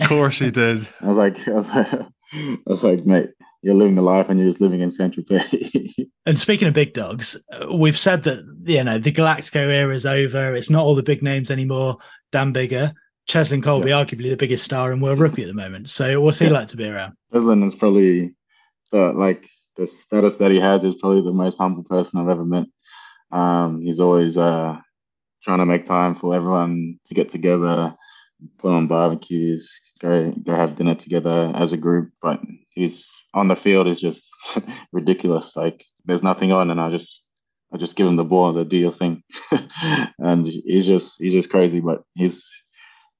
[0.00, 0.88] Of course he did.
[1.00, 3.30] I was like, I was like, I was like, mate,
[3.62, 6.08] you're living the life and you're just living in Central Tropez.
[6.26, 7.36] and speaking of big dogs,
[7.72, 10.54] we've said that you know the Galactico era is over.
[10.54, 11.98] It's not all the big names anymore.
[12.30, 12.92] Dan Biggar,
[13.28, 14.04] Cheslin Kolbe, yeah.
[14.04, 15.90] arguably the biggest star in world rugby at the moment.
[15.90, 16.52] So what's he yeah.
[16.52, 17.14] like to be around?
[17.32, 18.34] Cheslin is probably
[18.92, 22.44] the like the status that he has is probably the most humble person I've ever
[22.44, 22.66] met.
[23.30, 24.76] Um, he's always uh,
[25.42, 27.94] trying to make time for everyone to get together,
[28.58, 32.10] put on barbecues, go go have dinner together as a group.
[32.22, 34.30] But he's on the field is just
[34.92, 35.56] ridiculous.
[35.56, 37.22] Like there's nothing on, and I just
[37.72, 39.22] I just give him the ball and say, "Do your thing,"
[40.18, 41.80] and he's just he's just crazy.
[41.80, 42.48] But he's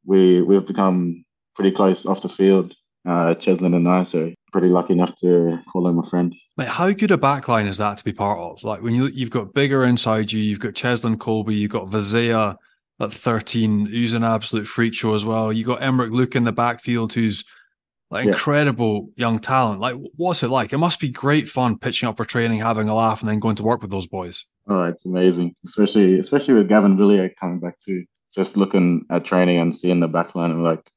[0.04, 2.74] we we've become pretty close off the field,
[3.06, 4.04] uh, Cheslin and I.
[4.04, 6.34] So pretty lucky enough to call him a friend.
[6.56, 8.64] Mate, how good a backline is that to be part of?
[8.64, 12.56] Like when you you've got Biggar inside you, you've got Cheslin Kolbe, you've got Vizea
[13.00, 15.52] at 13, who's an absolute freak show as well.
[15.52, 17.44] You got Aymeric Luc in the backfield, who's
[18.10, 18.32] like yeah.
[18.32, 19.80] incredible young talent.
[19.80, 20.72] Like, what's it like?
[20.72, 23.56] It must be great fun pitching up for training, having a laugh, and then going
[23.56, 24.44] to work with those boys.
[24.68, 28.04] Oh, it's amazing, especially especially with Gabin Villière coming back too.
[28.34, 30.90] Just looking at training and seeing the backline, and like,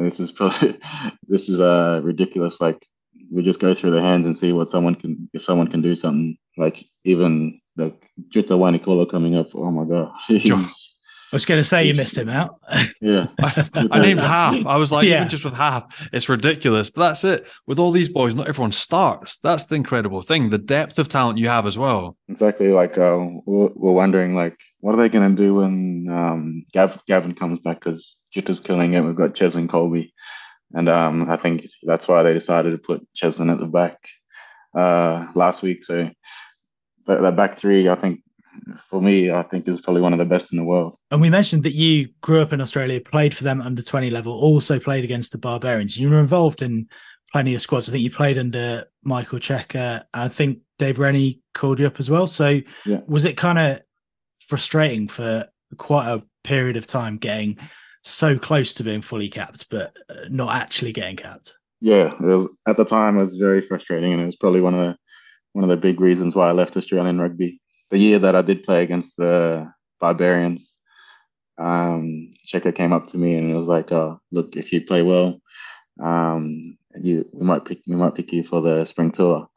[0.00, 0.78] this is probably
[1.28, 2.60] this is uh ridiculous.
[2.60, 2.86] Like,
[3.30, 5.94] we just go through the hands and see what someone can if someone can do
[5.94, 6.36] something.
[6.56, 7.94] Like even the
[8.34, 9.54] Jiuta Wainiqolo coming up.
[9.54, 10.87] Oh my god, he's
[11.30, 12.58] I was going to say you missed him out.
[13.02, 13.26] yeah.
[13.38, 14.64] I, named half.
[14.64, 15.16] I was like, yeah.
[15.16, 16.88] even just with half, it's ridiculous.
[16.88, 17.46] But that's it.
[17.66, 19.36] With all these boys, not everyone starts.
[19.36, 20.48] That's the incredible thing.
[20.48, 22.16] The depth of talent you have as well.
[22.28, 22.68] Exactly.
[22.68, 26.98] Like, uh, we're, we're wondering, like, what are they going to do when um, Gav,
[27.06, 27.80] Gavin comes back?
[27.80, 29.02] Because Jiuta's killing it.
[29.02, 30.10] We've got Cheslin Kolbe.
[30.72, 33.98] And um, I think that's why they decided to put Cheslin at the back
[34.74, 35.84] uh, last week.
[35.84, 36.08] So
[37.06, 38.20] that, that back three, I think
[38.88, 40.96] for me, I think is probably one of the best in the world.
[41.10, 44.32] And we mentioned that you grew up in Australia, played for them under 20 level,
[44.32, 45.96] also played against the Barbarians.
[45.96, 46.88] You were involved in
[47.32, 47.88] plenty of squads.
[47.88, 50.04] I think you played under Michael Cheika.
[50.14, 52.26] I think Dave Rennie called you up as well.
[52.26, 53.00] So yeah.
[53.06, 53.80] was it kind of
[54.38, 57.58] frustrating for quite a period of time getting
[58.02, 61.54] so close to being fully capped, but uh, not actually getting capped?
[61.80, 64.74] Yeah, it was, at the time it was very frustrating, and it was probably one
[64.74, 64.96] of the
[65.52, 68.64] one of the big reasons why I left Australian rugby the year that I did
[68.64, 70.76] play against the Barbarians,
[71.58, 75.02] um, Cheika came up to me and it was like, oh, "Look, if you play
[75.02, 75.40] well,
[76.02, 79.48] um, you we might pick we might pick you for the spring tour."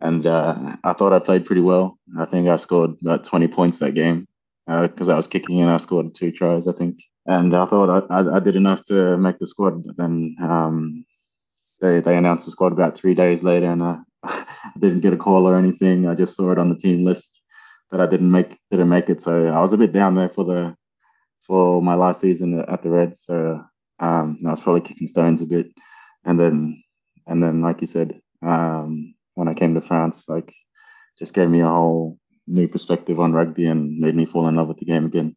[0.00, 1.98] And uh, I thought I played pretty well.
[2.18, 4.28] I think I scored about 20 points that game
[4.66, 6.96] because uh, I was kicking and I scored two tries, I think.
[7.26, 9.84] And I thought I, I, I did enough to make the squad.
[9.84, 11.04] But then um,
[11.80, 14.46] they they announced the squad about three days later, and I, I
[14.78, 16.06] didn't get a call or anything.
[16.06, 17.37] I just saw it on the team list
[17.90, 19.22] that I didn't make didn't make it.
[19.22, 20.74] So I was a bit down there for the
[21.46, 23.22] for my last season at the Reds.
[23.22, 23.62] So
[24.00, 25.66] um, I was probably kicking stones a bit,
[26.24, 26.82] and then
[27.26, 30.52] and then like you said, um, when I came to France, like
[31.18, 34.68] just gave me a whole new perspective on rugby and made me fall in love
[34.68, 35.36] with the game again.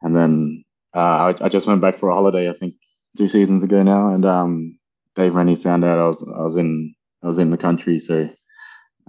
[0.00, 0.64] And then
[0.94, 2.74] uh, I, I, just went back for a holiday, I think
[3.16, 4.78] two seasons ago now, and um,
[5.14, 8.28] Dave Rennie found out I was I was in I was in the country, so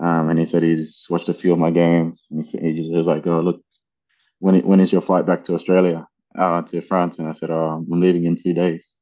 [0.01, 2.25] um, and he said he's watched a few of my games.
[2.31, 3.61] And he, he just was like, "Oh, look,
[4.39, 7.85] when when is your flight back to Australia, uh, to France?" And I said, "Oh,
[7.89, 8.95] I'm leaving in two days."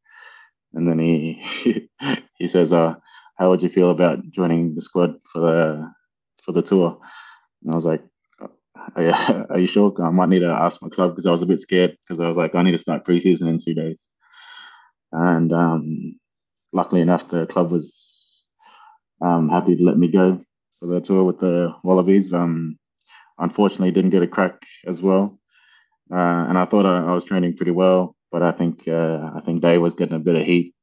[0.73, 1.89] And then he
[2.37, 2.95] he says, "Uh,
[3.37, 5.91] how would you feel about joining the squad for the
[6.43, 6.99] for the tour?"
[7.63, 8.03] And I was like,
[8.95, 9.11] "Are you,
[9.49, 9.93] are you sure?
[10.03, 12.27] I might need to ask my club because I was a bit scared because I
[12.27, 14.09] was like, I need to start preseason in two days."
[15.13, 16.19] And um,
[16.73, 18.45] luckily enough, the club was
[19.21, 20.41] um, happy to let me go
[20.81, 22.33] for the tour with the Wallabies.
[22.33, 22.77] Um,
[23.37, 25.39] unfortunately, didn't get a crack as well.
[26.11, 28.15] uh, and I thought I, I, was training pretty well.
[28.31, 30.73] But I think uh, I think Dave was getting a bit of heat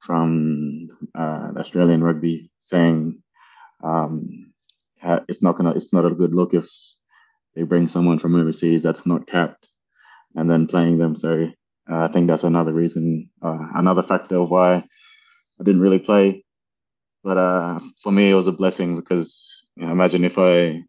[0.00, 3.22] from uh, Australian rugby, saying
[3.82, 4.52] um,
[5.28, 6.66] it's not gonna it's not a good look if
[7.54, 9.68] they bring someone from overseas that's not capped
[10.34, 11.14] and then playing them.
[11.14, 11.48] So
[11.90, 16.44] uh, I think that's another reason, uh, another factor of why I didn't really play.
[17.28, 20.82] But uh, for me, it was a blessing because you know, imagine if I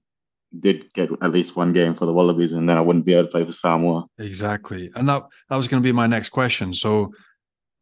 [0.57, 3.25] did get at least one game for the Wallabies, and then I wouldn't be able
[3.25, 4.05] to play for Samoa.
[4.17, 6.73] Exactly, and that that was going to be my next question.
[6.73, 7.11] So,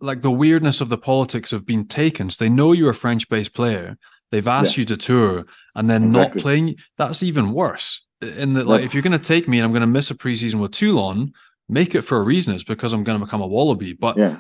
[0.02, 2.32] like the weirdness of the politics of being taken.
[2.32, 3.96] So they know you're a French-based player.
[4.32, 4.82] They've asked yeah.
[4.82, 6.40] you to tour, and then exactly.
[6.40, 6.76] not playing.
[6.98, 8.08] That's even worse.
[8.24, 10.16] In that, like, if you're going to take me and I'm going to miss a
[10.16, 11.32] preseason with Toulon,
[11.70, 12.56] make it for a reason.
[12.56, 13.94] It's because I'm going to become a Wallaby.
[13.94, 14.40] But yeah.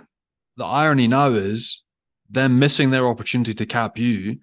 [0.55, 1.83] the irony now is
[2.29, 4.37] them missing their opportunity to cap you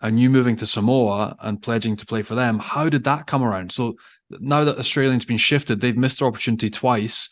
[0.00, 2.58] and you moving to Samoa and pledging to play for them.
[2.58, 3.72] How did that come around?
[3.72, 3.96] So
[4.30, 7.28] now that Australians been shifted, they've missed their opportunity twice.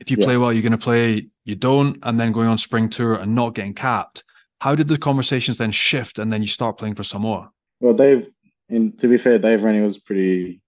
[0.00, 0.26] If you yeah.
[0.26, 1.28] play well, you're going to play.
[1.44, 4.24] You don't, and then going on spring tour and not getting capped.
[4.60, 7.50] How did the conversations then shift, and then you start playing for Samoa?
[7.80, 8.28] Well, Dave,
[8.68, 10.60] and to be fair, Dave Rennie was pretty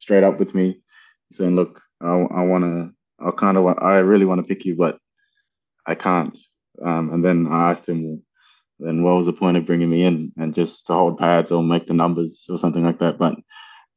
[0.00, 0.80] straight up with me,
[1.32, 2.90] saying, "Look, I, I want to,
[3.26, 4.98] I kind of want, I really want to pick you, but
[5.86, 6.36] I can't."
[6.82, 8.22] Um, and then I asked him,
[8.78, 11.62] then what was the point of bringing me in and just to hold pads or
[11.62, 13.18] make the numbers or something like that?
[13.18, 13.34] But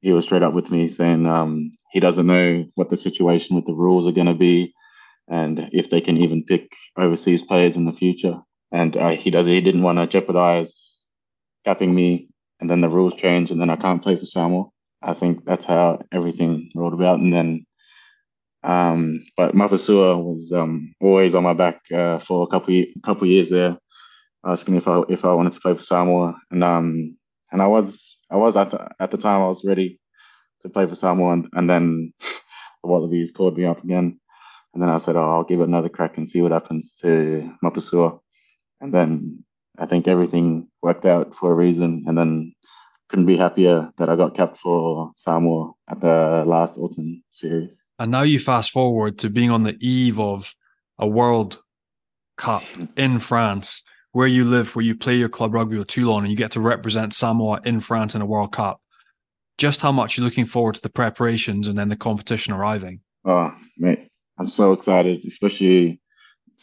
[0.01, 3.65] he was straight up with me saying um, he doesn't know what the situation with
[3.65, 4.73] the rules are going to be
[5.27, 8.39] and if they can even pick overseas players in the future.
[8.71, 11.05] And uh, he does he didn't want to jeopardize
[11.63, 14.65] capping me and then the rules change and then I can't play for Samoa.
[15.03, 17.19] I think that's how everything rolled about.
[17.19, 17.65] And then,
[18.63, 23.49] um, but Mapusua was um, always on my back uh, for a couple couple years
[23.49, 23.77] there
[24.45, 27.17] asking if I if I wanted to play for Samoa, and um
[27.51, 29.99] and I was I was at the at the time I was ready
[30.61, 32.13] to play for Samoa, and, and then
[32.83, 34.19] the Wallabies called me up again,
[34.73, 37.51] and then I said, oh, I'll give it another crack and see what happens to
[37.63, 38.19] Mapusua,
[38.79, 39.43] and then
[39.77, 42.53] I think everything worked out for a reason, and then
[43.09, 47.83] couldn't be happier that I got capped for Samoa at the last autumn series.
[47.99, 50.55] And now you fast forward to being on the eve of
[50.97, 51.59] a World
[52.37, 52.63] Cup
[52.95, 56.37] in France where you live, where you play your club rugby with Toulon, and you
[56.37, 58.81] get to represent Samoa in France in a World Cup.
[59.57, 63.01] Just how much you're looking forward to the preparations and then the competition arriving.
[63.25, 64.07] Oh, mate,
[64.39, 66.01] I'm so excited, especially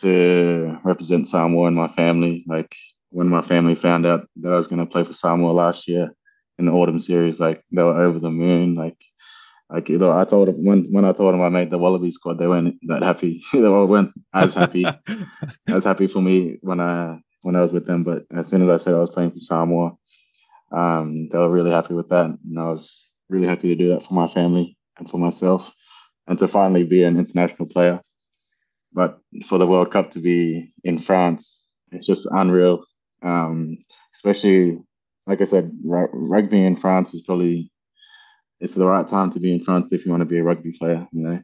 [0.00, 2.44] to represent Samoa and my family.
[2.46, 2.74] Like
[3.10, 6.12] when my family found out that I was going to play for Samoa last year
[6.58, 8.74] in the autumn series, like they were over the moon.
[8.74, 8.96] Like,
[9.70, 12.10] like you know, I told them when when I told them I made the Wallaby
[12.10, 13.42] squad, they weren't that happy.
[13.52, 14.86] they weren't as happy
[15.68, 18.04] as happy for me when I when I was with them.
[18.04, 19.92] But as soon as I said I was playing for Samoa,
[20.72, 22.26] um, they were really happy with that.
[22.26, 25.70] And I was really happy to do that for my family and for myself
[26.26, 28.00] and to finally be an international player.
[28.92, 32.84] But for the World Cup to be in France, it's just unreal.
[33.22, 33.78] Um,
[34.14, 34.78] especially,
[35.26, 37.70] like I said, r- rugby in France is probably
[38.60, 40.72] it's the right time to be in France if you want to be a rugby
[40.72, 41.06] player.
[41.12, 41.42] You know,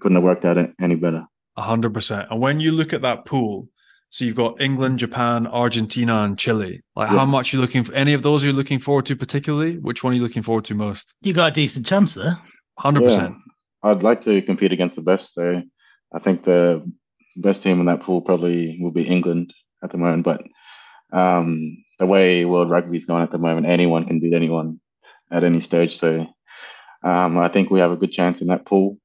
[0.00, 1.26] couldn't have worked out any better.
[1.56, 2.28] Hundred percent.
[2.30, 3.68] And when you look at that pool,
[4.12, 6.82] so you've got England, Japan, Argentina, and Chile.
[6.94, 7.16] Like, yeah.
[7.16, 7.94] how much are you looking for?
[7.94, 9.78] Any of those you're you looking forward to particularly?
[9.78, 11.14] Which one are you looking forward to most?
[11.22, 12.38] You got a decent chance there.
[12.78, 13.08] Hundred yeah.
[13.08, 13.34] percent.
[13.82, 15.32] I'd like to compete against the best.
[15.32, 15.62] So
[16.12, 16.86] I think the
[17.36, 20.24] best team in that pool probably will be England at the moment.
[20.24, 20.42] But
[21.10, 24.78] um, the way world rugby is going at the moment, anyone can beat anyone
[25.30, 25.96] at any stage.
[25.96, 26.26] So
[27.02, 28.98] um, I think we have a good chance in that pool.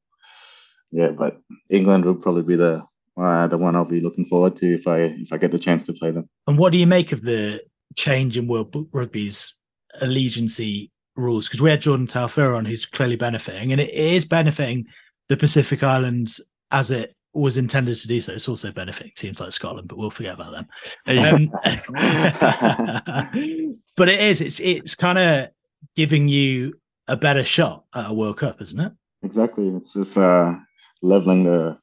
[0.92, 1.38] Yeah, but
[1.70, 2.84] England will probably be the
[3.18, 5.86] uh, the one I'll be looking forward to if I if I get the chance
[5.88, 6.30] to play them.
[6.46, 7.62] And what do you make of the
[7.96, 9.56] change in World Rugby's
[10.02, 11.48] allegiancy rules?
[11.48, 14.86] Because we had Jordan Taufua on, who's clearly benefiting, and it is benefiting
[15.30, 18.34] the Pacific Islands as it was intended to do so.
[18.34, 20.68] It's also benefiting teams like Scotland, but we'll forget about them.
[21.08, 21.52] Um,
[23.96, 24.42] but it is.
[24.42, 25.50] It's it's kind of
[25.96, 28.92] giving you a better shot at a World Cup, isn't it?
[29.24, 29.70] Exactly.
[29.70, 30.54] It's just uh,
[31.02, 31.80] leveling the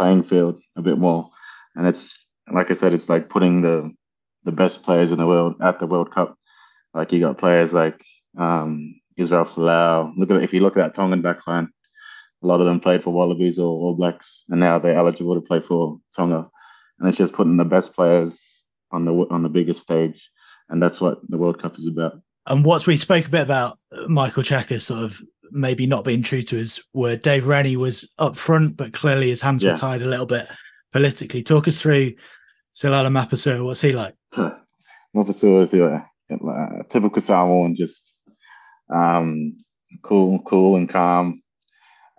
[0.00, 1.28] playing field a bit more.
[1.76, 3.92] And it's like I said, it's like putting the
[4.44, 6.36] the best players in the world at the World Cup.
[6.94, 8.02] Like you got players like
[8.38, 10.12] um, Israel Folau.
[10.16, 11.68] Look at if you look at that Tongan backline,
[12.42, 15.42] a lot of them played for Wallabies or All Blacks, and now they're eligible to
[15.42, 16.48] play for Tonga.
[16.98, 20.30] And it's just putting the best players on the on the biggest stage,
[20.70, 22.14] and that's what the World Cup is about.
[22.46, 23.78] And what we spoke a bit about
[24.08, 25.22] Michael Cheika sort of
[25.52, 27.22] maybe not being true to his word.
[27.22, 29.70] Dave Rennie was up front, but clearly his hands yeah.
[29.70, 30.46] were tied a little bit
[30.92, 31.42] politically.
[31.42, 32.14] Talk us through
[32.74, 33.64] Seilala Mapusua.
[33.64, 34.14] What's he like?
[35.16, 36.06] Mapasua is a,
[36.80, 38.12] a typical Samoan, just
[38.92, 39.56] um,
[40.02, 41.42] cool, cool and calm.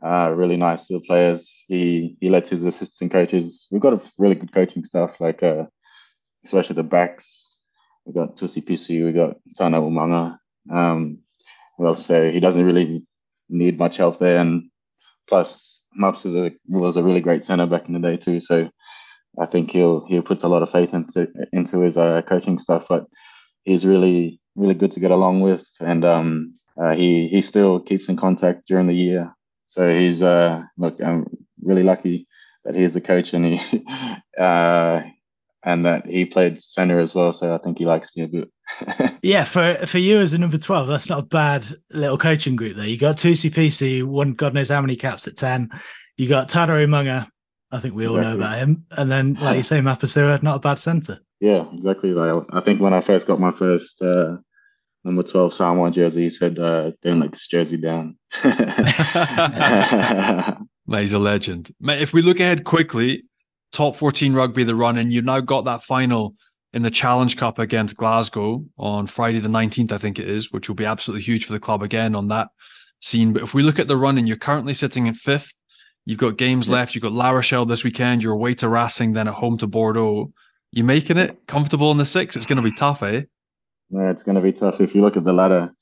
[0.03, 1.53] uh, really nice to the players.
[1.67, 3.67] He he lets his assistant coaches.
[3.71, 5.65] We've got a really good coaching staff, like uh,
[6.43, 7.57] especially the backs.
[8.05, 10.37] We've got Tusi Pisi, we've got Tana Umaga.
[10.71, 11.19] Um,
[11.77, 13.05] will say he doesn't really
[13.51, 14.69] need much help there, and
[15.27, 18.41] plus Maps a, was a really great center back in the day too.
[18.41, 18.69] So
[19.39, 22.85] I think he'll he puts a lot of faith into into his uh, coaching stuff,
[22.89, 23.05] but
[23.63, 28.09] he's really really good to get along with, and um, uh, he he still keeps
[28.09, 29.33] in contact during the year.
[29.67, 31.25] So he's uh, look, I'm
[31.63, 32.27] really lucky
[32.65, 33.85] that he's the coach, and he
[34.37, 35.01] uh,
[35.63, 37.33] and that he played center as well.
[37.33, 39.19] So I think he likes me a bit.
[39.21, 42.77] yeah, for for you as a number twelve, that's not a bad little coaching group
[42.77, 42.87] there.
[42.87, 45.69] You got Tusi Pisi, won God knows how many caps at ten.
[46.17, 47.27] You got Tana Umaga,
[47.71, 48.37] I think we all exactly.
[48.37, 48.85] know about him.
[48.91, 51.19] And then, like you say, Mapusua, not a bad centre.
[51.39, 52.13] Yeah, exactly.
[52.13, 54.37] Like I think when I first got my first uh,
[55.03, 58.17] number twelve Samoa jersey, he said, uh, "Don't let this jersey down."
[60.87, 61.73] Mate, he's a legend.
[61.79, 63.23] Mate, if we look ahead quickly,
[63.71, 66.35] top 14 rugby the run and you've now got that final
[66.73, 70.69] in the Challenge Cup against Glasgow on Friday the 19th, I think it is, which
[70.69, 72.47] will be absolutely huge for the club again on that
[73.01, 73.33] scene.
[73.33, 75.53] But if we look at the run and you're currently sitting in fifth,
[76.05, 76.75] you've got games yeah.
[76.75, 79.67] left, you've got La Rochelle this weekend, you're away to Racing, then at home to
[79.67, 80.31] Bordeaux.
[80.71, 82.37] You're making it comfortable in the six?
[82.37, 83.23] It's going to be tough, eh?
[83.89, 84.79] Yeah, it's going to be tough.
[84.79, 85.73] If you look at the ladder,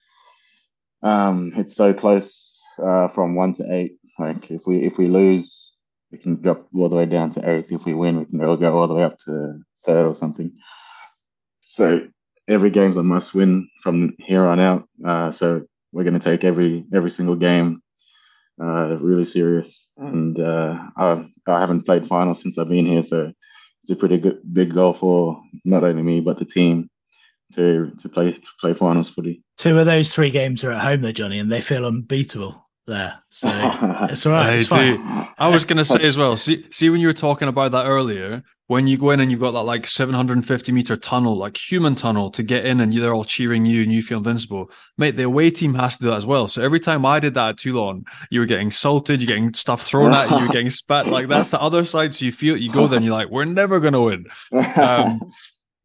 [1.04, 3.98] um, it's so close uh, from one to eight.
[4.18, 5.74] Like if we if we lose
[6.12, 7.72] we can drop all the way down to eighth.
[7.72, 10.52] If we win, we can go, all the way up to third or something.
[11.62, 12.08] So
[12.48, 14.88] every game's a must win from here on out.
[15.06, 17.82] Uh, so we're going to take every every single game
[18.62, 19.92] uh, really serious.
[19.98, 23.32] And uh, I, I haven't played finals since I've been here, so
[23.82, 26.90] it's a pretty good big goal for not only me but the team
[27.54, 29.44] to to play to play finals footy.
[29.58, 33.22] Two of those three games are at home, though, Johnny, and they feel unbeatable there.
[33.30, 33.48] So
[34.10, 34.56] it's all right.
[34.56, 35.30] It's fine.
[35.38, 36.36] I was going to say as well.
[36.36, 39.40] See, see, when you were talking about that earlier, when you go in and you've
[39.40, 43.24] got that like 750 meter tunnel, like human tunnel to get in, and they're all
[43.24, 45.16] cheering you and you feel invincible, mate.
[45.16, 46.48] The away team has to do that as well.
[46.48, 49.84] So every time I did that at Toulon, you were getting salted, you're getting stuff
[49.84, 51.08] thrown at you, you're getting spat.
[51.08, 52.14] Like that's the other side.
[52.14, 54.26] So you feel you go there and you're like, we're never going to win.
[54.80, 55.32] Um,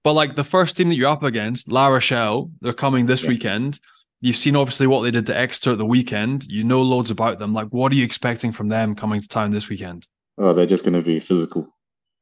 [0.05, 3.31] but like the first team that you're up against, La Rochelle, they're coming this yeah.
[3.31, 3.81] weekend
[4.25, 6.47] You've seen obviously what they did to Exeter at the weekend.
[6.51, 7.53] You know loads about them.
[7.53, 10.07] Like, what are you expecting from them coming to town this weekend?
[10.39, 11.69] Oh, they're just going to be physical.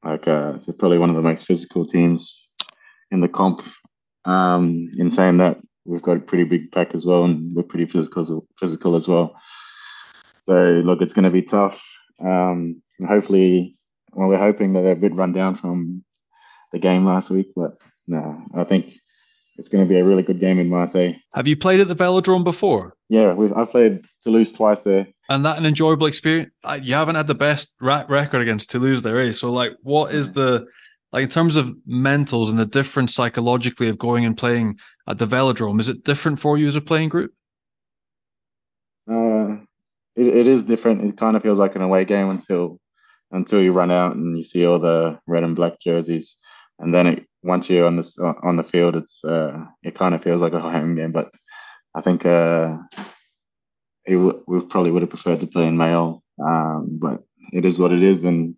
[0.05, 2.51] Like, uh, they're probably one of the most physical teams
[3.13, 3.63] in the comp.
[4.25, 7.87] Um, in saying that, we've got a pretty big pack as well, and we're pretty
[7.87, 9.37] physical, physical as well.
[10.41, 11.81] So, look, it's going to be tough.
[12.19, 13.77] Um, hopefully,
[14.13, 16.03] well, we're hoping that they're a bit run down from
[16.73, 17.77] the game last week, but
[18.09, 18.93] no, I think
[19.57, 21.13] it's going to be a really good game in Marseille.
[21.35, 22.97] Have you played at the Velodrome before?
[23.09, 25.07] Yeah, we've I've played Toulouse twice there.
[25.29, 26.51] And that an enjoyable experience.
[26.83, 29.33] You haven't had the best record against Toulouse there, eh?
[29.33, 30.67] So, like, what is the
[31.13, 34.79] like in terms of mentals and the difference psychologically of going and playing
[35.09, 35.81] at the Velodrome?
[35.81, 37.33] Is it different for you as a playing group?
[39.11, 39.57] Uh,
[40.17, 41.05] it, it is different.
[41.05, 42.79] It kind of feels like an away game until
[43.31, 46.37] until you run out and you see all the red and black jerseys,
[46.79, 50.23] and then it once you're on this on the field, it's uh, it kind of
[50.23, 51.13] feels like a home game.
[51.13, 51.31] But
[51.95, 52.77] I think uh,
[54.07, 57.23] he w- we probably would have preferred to play in Mayol, um, but
[57.53, 58.25] it is what it is.
[58.25, 58.57] And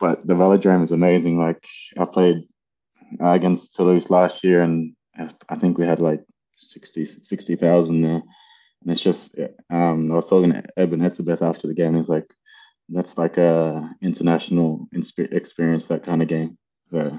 [0.00, 1.38] but the Velodrome is amazing.
[1.38, 1.64] Like
[1.98, 2.48] I played
[3.20, 4.94] uh, against Toulouse last year, and
[5.48, 6.24] I think we had like
[6.58, 8.22] 60,000 60, there.
[8.82, 9.38] And it's just,
[9.70, 11.94] um, I was talking to Eben Etzebeth after the game.
[11.94, 12.30] He's like,
[12.88, 16.58] that's like a international experience, that kind of game.
[16.90, 17.18] So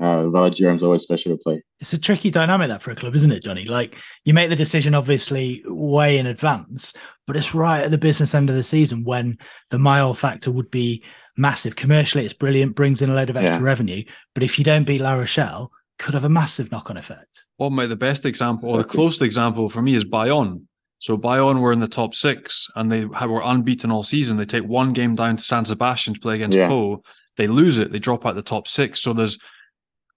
[0.00, 1.62] uh, Velodrome's always special to play.
[1.78, 3.64] It's a tricky dynamic that for a club, isn't it, Johnny?
[3.64, 6.94] Like you make the decision obviously way in advance,
[7.26, 9.38] but it's right at the business end of the season when
[9.70, 11.04] the mile factor would be
[11.36, 11.76] massive.
[11.76, 13.62] Commercially, it's brilliant, brings in a load of extra yeah.
[13.62, 14.02] revenue.
[14.34, 17.44] But if you don't beat La Rochelle, could have a massive knock-on effect.
[17.58, 18.80] Well, mate, the best example exactly.
[18.80, 20.66] or the closest example for me is Bayonne.
[20.98, 24.38] So Bayonne were in the top six and they were unbeaten all season.
[24.38, 26.68] They take one game down to San Sebastian to play against yeah.
[26.68, 27.02] Pau.
[27.36, 27.90] They lose it.
[27.90, 29.02] They drop out the top six.
[29.02, 29.38] So there's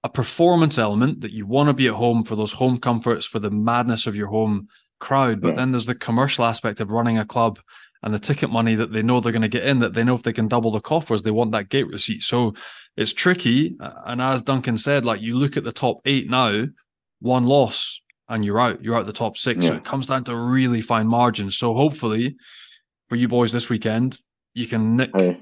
[0.04, 3.40] a performance element that you want to be at home for those home comforts, for
[3.40, 4.68] the madness of your home
[5.00, 5.42] crowd.
[5.42, 5.56] But yeah.
[5.56, 7.60] then there's the commercial aspect of running a club
[8.02, 10.16] and the ticket money that they know they're going to get in, that they know
[10.16, 12.22] if they can double the coffers, they want that gate receipt.
[12.22, 12.54] So
[12.98, 13.78] it's tricky.
[13.80, 16.66] And as Duncan said, like you look at the top eight now,
[17.22, 18.84] one loss and you're out.
[18.84, 19.64] You're out the top six.
[19.64, 19.70] Yeah.
[19.70, 21.58] So it comes down to really fine margins.
[21.58, 22.36] So hopefully
[23.08, 24.20] for you boys this weekend,
[24.54, 25.40] you can nick hey.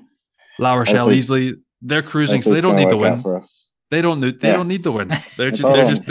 [0.59, 1.55] La Rochelle easily.
[1.82, 3.24] They're cruising, so they don't need the win.
[3.91, 3.97] For us.
[3.97, 4.39] They don't need.
[4.39, 4.57] They yeah.
[4.57, 5.07] don't need the win.
[5.37, 5.63] They're just.
[5.63, 6.03] They're just.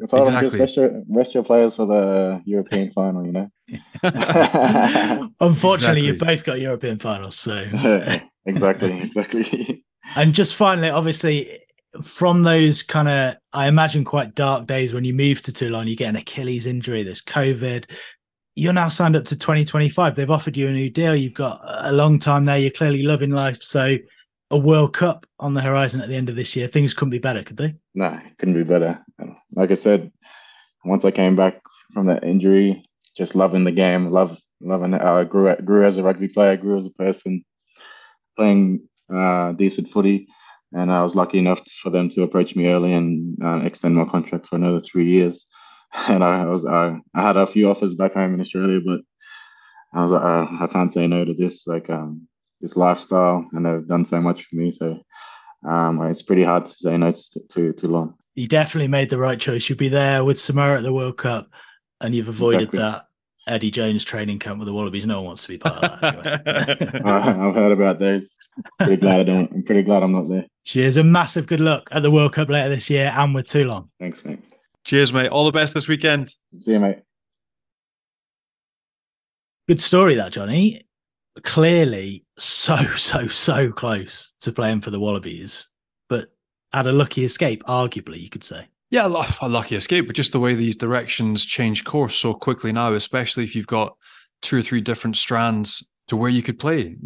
[0.00, 0.40] exactly.
[0.40, 3.50] just rest your, rest your players for the European final, you know.
[5.40, 6.06] Unfortunately, exactly.
[6.06, 7.64] you both got European finals, so
[8.46, 9.84] exactly, exactly.
[10.14, 11.58] and just finally, obviously,
[12.02, 15.96] from those kind of, I imagine, quite dark days when you move to Toulon, you
[15.96, 17.90] get an Achilles injury, there's COVID.
[18.54, 20.16] You're now signed up to 2025.
[20.16, 21.14] They've offered you a new deal.
[21.14, 22.58] You've got a long time there.
[22.58, 23.62] You're clearly loving life.
[23.62, 23.96] So,
[24.50, 26.68] a World Cup on the horizon at the end of this year.
[26.68, 27.74] Things couldn't be better, could they?
[27.94, 28.98] No, couldn't be better.
[29.54, 30.10] Like I said,
[30.84, 31.60] once I came back
[31.92, 32.84] from that injury,
[33.16, 35.02] just loving the game, love loving it.
[35.02, 37.44] I grew grew as a rugby player, grew as a person,
[38.36, 40.28] playing uh, decent footy
[40.72, 44.04] and I was lucky enough for them to approach me early and uh, extend my
[44.04, 45.46] contract for another three years.
[46.06, 49.00] And I, was I, I had a few offers back home in Australia, but
[49.94, 52.28] I was like, uh, I can't say no to this like um,
[52.60, 54.72] this lifestyle, and they've done so much for me.
[54.72, 55.00] So
[55.68, 58.14] um, it's pretty hard to say no to to, Toulon.
[58.34, 59.68] You definitely made the right choice.
[59.68, 61.48] You'll be there with Samara at the World Cup,
[62.00, 62.78] and you've avoided exactly.
[62.78, 63.04] that
[63.48, 65.06] Eddie Jones training camp with the Wallabies.
[65.06, 66.14] No one wants to be part of that.
[66.46, 67.00] Anyway.
[67.04, 68.28] I've heard about those.
[68.78, 69.50] Pretty glad I don't.
[69.52, 70.46] I'm pretty glad I'm not there.
[70.64, 73.90] Cheers and massive good luck at the World Cup later this year and with Toulon.
[73.98, 74.40] Thanks, mate.
[74.84, 75.28] Cheers, mate.
[75.28, 76.32] All the best this weekend.
[76.58, 77.00] See you, mate.
[79.66, 80.82] Good story, that Johnny.
[81.42, 85.68] Clearly, so so so close to playing for the Wallabies,
[86.08, 86.28] but
[86.72, 87.62] had a lucky escape.
[87.64, 88.66] Arguably, you could say.
[88.90, 89.06] Yeah,
[89.42, 93.44] a lucky escape, but just the way these directions change course so quickly now, especially
[93.44, 93.94] if you've got
[94.40, 96.96] two or three different strands to where you could play.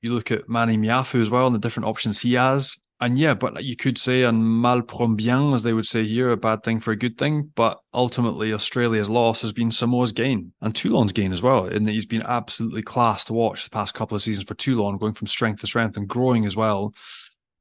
[0.00, 2.76] You look at Manny Meafou as well and the different options he has.
[3.00, 6.30] And yeah, but you could say un mal pour bien, as they would say here,
[6.30, 7.52] a bad thing for a good thing.
[7.54, 11.92] But ultimately, Australia's loss has been Samoa's gain and Toulon's gain as well, in that
[11.92, 15.28] he's been absolutely class to watch the past couple of seasons for Toulon, going from
[15.28, 16.92] strength to strength and growing as well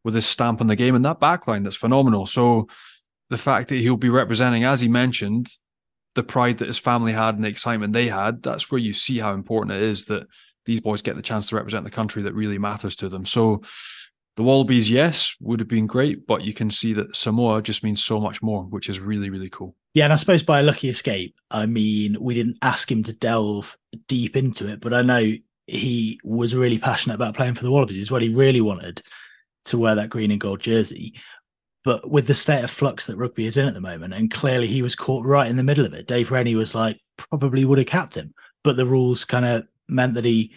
[0.04, 2.26] with his stamp on the game and that backline that's phenomenal.
[2.26, 2.68] So
[3.30, 5.52] the fact that he'll be representing, as he mentioned,
[6.16, 9.20] the pride that his family had and the excitement they had, that's where you see
[9.20, 10.26] how important it is that
[10.66, 13.26] these boys get the chance to represent the country that really matters to them.
[13.26, 13.62] So
[14.38, 18.04] the Wallabies, yes, would have been great, but you can see that Samoa just means
[18.04, 19.76] so much more, which is really, really cool.
[19.96, 23.14] Yeah, and I suppose by a lucky escape, I mean we didn't ask him to
[23.14, 23.76] delve
[24.08, 25.34] deep into it, but I know
[25.66, 27.98] he was really passionate about playing for the Wallabies.
[28.00, 29.02] It's what he really wanted
[29.66, 31.16] to wear that green and gold jersey.
[31.84, 34.68] But with the state of flux that rugby is in at the moment, and clearly
[34.68, 36.08] he was caught right in the middle of it.
[36.08, 40.14] Dave Rennie was like, probably would have capped him, but the rules kind of meant
[40.14, 40.54] that he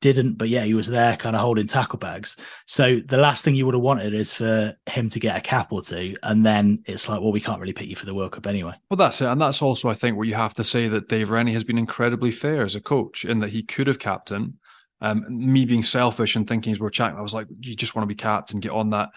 [0.00, 0.34] didn't.
[0.34, 2.36] But yeah, he was there kind of holding tackle bags.
[2.66, 5.72] So the last thing you would have wanted is for him to get a cap
[5.72, 6.16] or two.
[6.22, 8.74] And then it's like, well, we can't really pick you for the World Cup anyway.
[8.90, 9.28] Well, that's it.
[9.28, 11.78] And that's also, I think, where you have to say that Dave Rennie has been
[11.78, 14.58] incredibly fair as a coach in that he could have captain.
[15.02, 18.04] Um, me being selfish and thinking as we're chatting, I was like, you just want
[18.04, 19.08] to be capped and get on that.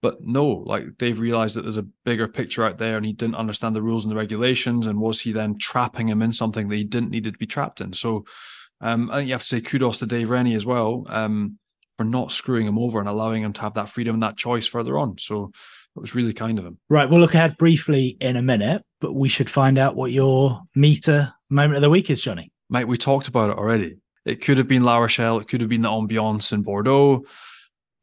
[0.00, 3.36] But no, like they've realized that there's a bigger picture out there and he didn't
[3.36, 4.86] understand the rules and the regulations.
[4.86, 7.80] And was he then trapping him in something that he didn't need to be trapped
[7.80, 7.94] in?
[7.94, 8.26] So
[8.84, 11.58] um, I think you have to say kudos to Dave Rennie as well um,
[11.96, 14.66] for not screwing him over and allowing him to have that freedom and that choice
[14.66, 15.16] further on.
[15.18, 15.50] So
[15.96, 16.78] it was really kind of him.
[16.90, 17.08] Right.
[17.08, 21.32] We'll look ahead briefly in a minute, but we should find out what your Meater
[21.48, 22.52] moment of the week is, Johnny.
[22.68, 23.96] Mate, we talked about it already.
[24.26, 25.38] It could have been La Rochelle.
[25.38, 27.24] It could have been the ambiance in Bordeaux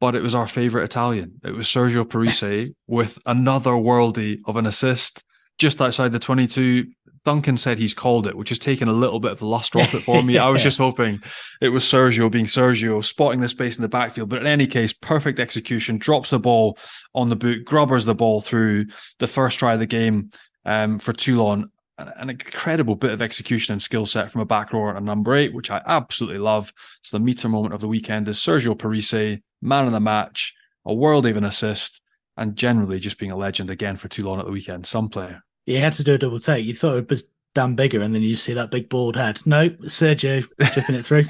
[0.01, 1.39] but it was our favorite Italian.
[1.45, 5.23] It was Sergio Parisse with another worldie of an assist
[5.59, 6.87] just outside the 22.
[7.23, 9.93] Duncan said he's called it, which has taken a little bit of the luster off
[9.93, 10.37] it for me.
[10.37, 11.19] I was just hoping
[11.61, 14.29] it was Sergio being Sergio, spotting the space in the backfield.
[14.29, 16.77] But in any case, perfect execution, drops the ball
[17.13, 18.87] on the boot, grubbers the ball through
[19.19, 20.31] the first try of the game
[20.65, 21.69] um, for Toulon.
[21.97, 25.53] An incredible bit of execution and skill set from a back rower and number eight,
[25.53, 26.73] which I absolutely love.
[27.03, 30.93] So the Meater moment of the weekend is Sergio Parisse man of the match, a
[30.93, 32.01] world even assist,
[32.37, 34.87] and generally just being a legend again for Toulon at the weekend.
[34.87, 35.43] Some player.
[35.65, 36.65] You had to do a double take.
[36.65, 39.39] You thought it was Dan Biggar, and then you see that big bald head.
[39.45, 41.25] No, Sergio chipping it through.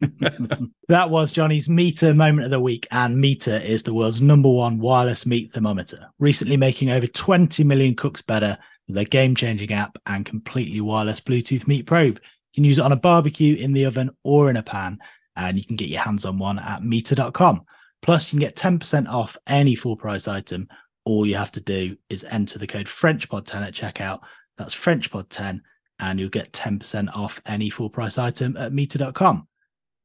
[0.88, 4.78] that was Johnny's Meater moment of the week, and Meater is the world's number one
[4.78, 10.26] wireless meat thermometer, recently making over 20 million cooks better with their game-changing app and
[10.26, 12.18] completely wireless Bluetooth meat probe.
[12.18, 14.98] You can use it on a barbecue, in the oven, or in a pan,
[15.36, 17.64] and you can get your hands on one at Meater.com.
[18.02, 20.68] Plus, you can get 10% off any full price item.
[21.04, 24.20] All you have to do is enter the code FrenchPod10 at checkout.
[24.56, 25.60] That's FrenchPod10,
[25.98, 29.48] and you'll get 10% off any full price item at Meater.com.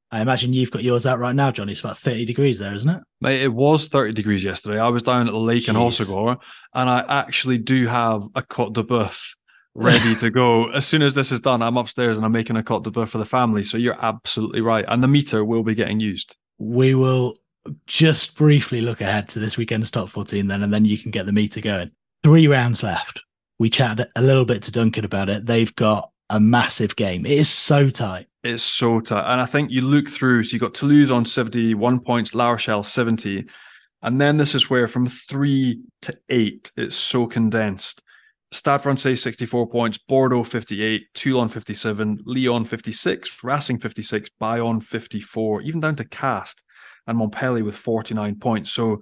[0.09, 1.73] I imagine you've got yours out right now, Johnny.
[1.73, 3.03] It's about 30 degrees there, isn't it?
[3.19, 4.79] Mate, it was 30 degrees yesterday.
[4.79, 5.69] I was down at the lake Jeez.
[5.69, 6.37] in Hossegor,
[6.73, 9.21] and I actually do have a Cote de Boeuf
[9.75, 10.69] ready to go.
[10.71, 13.09] As soon as this is done, I'm upstairs and I'm making a Cote de Boeuf
[13.09, 13.63] for the family.
[13.63, 14.85] So you're absolutely right.
[14.87, 16.37] And the Meater will be getting used.
[16.57, 17.37] We will
[17.85, 21.25] just briefly look ahead to this weekend's top 14 then, and then you can get
[21.25, 21.91] the Meater going.
[22.23, 23.21] Three rounds left.
[23.59, 25.45] we chatted a little bit to Duncan about it.
[25.45, 27.25] They've got a massive game.
[27.25, 28.27] It is so tight.
[28.43, 29.31] It's so tight.
[29.31, 32.83] And I think you look through, so you've got Toulouse on 71 points, La Rochelle
[32.83, 33.45] 70.
[34.01, 38.03] And then this is where from three to eight, it's so condensed.
[38.51, 45.81] Stade Francais 64 points, Bordeaux 58, Toulon 57, Lyon 56, Racing 56, Bayonne 54, even
[45.81, 46.63] down to Castres
[47.07, 48.71] and Montpellier with 49 points.
[48.71, 49.01] So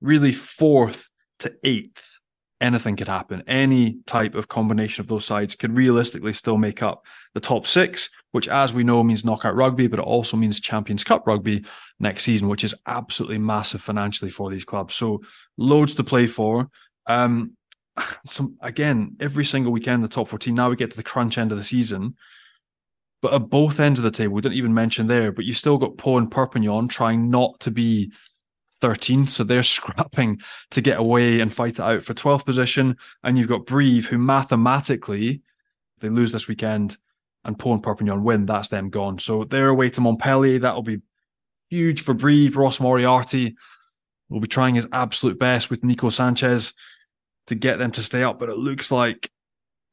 [0.00, 1.10] really fourth
[1.40, 2.20] to eighth,
[2.60, 3.42] anything could happen.
[3.46, 7.04] Any type of combination of those sides could realistically still make up
[7.34, 11.04] the top six, which as we know means knockout rugby, but it also means Champions
[11.04, 11.64] Cup rugby
[11.98, 14.94] next season, which is absolutely massive financially for these clubs.
[14.94, 15.20] So
[15.58, 16.68] loads to play for.
[17.06, 17.56] Um,
[18.24, 21.52] some again every single weekend the top 14 now we get to the crunch end
[21.52, 22.16] of the season.
[23.22, 25.78] But at both ends of the table we didn't even mention there but you still
[25.78, 28.12] got Pau and Perpignan trying not to be
[28.80, 32.96] 13th so they're scrapping to get away and fight it out for 12th position.
[33.22, 35.42] And you've got Brive who mathematically
[36.00, 36.96] they lose this weekend
[37.44, 39.18] and Pau and Perpignan win that's them gone.
[39.18, 40.58] So they're away to Montpellier.
[40.58, 41.00] That'll be
[41.68, 42.56] huge for Brive.
[42.56, 43.56] Ross Moriarty
[44.28, 46.72] will be trying his absolute best with Nico Sanchez
[47.46, 49.30] to get them to stay up, but it looks like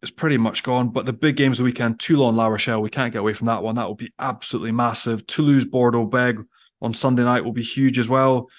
[0.02, 0.90] it's pretty much gone.
[0.90, 3.48] But the big games of the weekend, Toulon, La Rochelle, we can't get away from
[3.48, 3.76] that one.
[3.76, 5.26] That will be absolutely massive.
[5.28, 6.46] Toulouse, Bordeaux, Bègles
[6.82, 8.50] on Sunday night will be huge as well.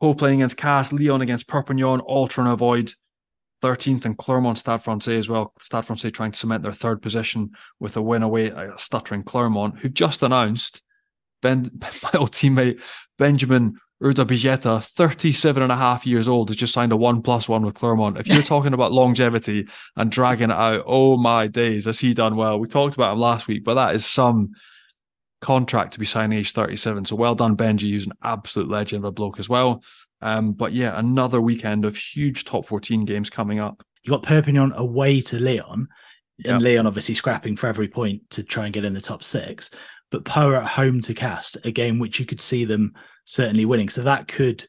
[0.00, 2.92] Pau playing against Castres, Lyon against Perpignan, all trying to avoid
[3.62, 5.52] 13th and Clermont Stade Francais as well.
[5.60, 7.50] Stade Francais trying to cement their third position
[7.80, 10.82] with a win away at stuttering Clermont, who just announced
[11.40, 12.80] ben, my old teammate
[13.18, 17.64] Benjamin Urdapilleta, 37 and a half years old, has just signed a one plus one
[17.64, 18.18] with Clermont.
[18.18, 22.36] If you're talking about longevity and dragging it out, oh my days, has he done
[22.36, 22.58] well?
[22.58, 24.50] We talked about him last week, but that is some
[25.40, 27.04] contract to be signing age 37.
[27.04, 27.82] So well done, Benji.
[27.82, 29.82] He's an absolute legend of a bloke as well.
[30.20, 33.82] Um, but yeah, another weekend of huge top 14 games coming up.
[34.02, 35.86] You got Perpignan away to Lyon,
[36.44, 39.70] and Lyon obviously scrapping for every point to try and get in the top six.
[40.10, 42.94] But Pau at home to Castres, a game which you could see them
[43.24, 43.88] certainly winning.
[43.88, 44.66] So that could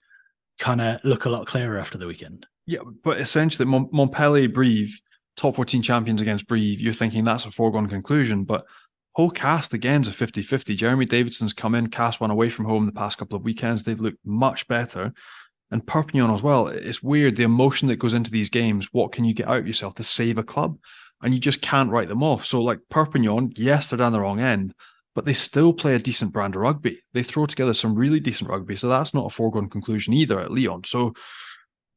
[0.60, 2.46] kind of look a lot clearer after the weekend.
[2.66, 5.00] Yeah, but essentially, Mont- Montpellier, Brive,
[5.36, 8.44] top 14 champions against Brive, you're thinking that's a foregone conclusion.
[8.44, 8.66] But
[9.14, 10.76] whole Castres again's a 50 50.
[10.76, 13.84] Jeremy Davidson's come in, Castres one away from home the past couple of weekends.
[13.84, 15.14] They've looked much better.
[15.72, 16.68] And Perpignan as well.
[16.68, 18.90] It's weird the emotion that goes into these games.
[18.92, 20.78] What can you get out of yourself to save a club?
[21.22, 22.46] And you just can't write them off.
[22.46, 24.76] So, like Perpignan, yes, they're down the wrong end,
[25.16, 27.02] but they still play a decent brand of rugby.
[27.14, 28.76] They throw together some really decent rugby.
[28.76, 30.84] So that's not a foregone conclusion either at Lyon.
[30.84, 31.14] So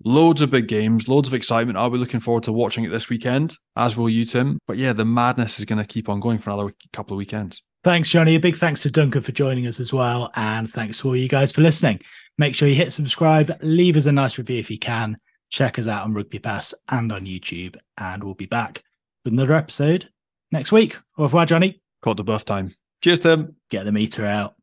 [0.05, 1.77] loads of big games, loads of excitement.
[1.77, 4.59] I'll be looking forward to watching it this weekend, as will you, Tim.
[4.67, 7.63] But yeah, the madness is going to keep on going for another couple of weekends.
[7.85, 8.37] Thanks, Johnny.
[8.37, 10.31] A big thanks to Duncan for joining us as well.
[10.37, 12.01] And thanks to all you guys for listening.
[12.37, 15.17] Make sure you hit subscribe, leave us a nice review if you can.
[15.51, 17.77] Check us out on Rugby Pass and on YouTube.
[17.97, 18.83] And we'll be back
[19.25, 20.09] with another episode
[20.53, 20.97] next week.
[21.17, 21.81] Au revoir, Johnny.
[22.03, 22.75] Cote de Boeuf time.
[23.01, 23.57] Cheers, Tim.
[23.71, 24.55] Get the Meater out.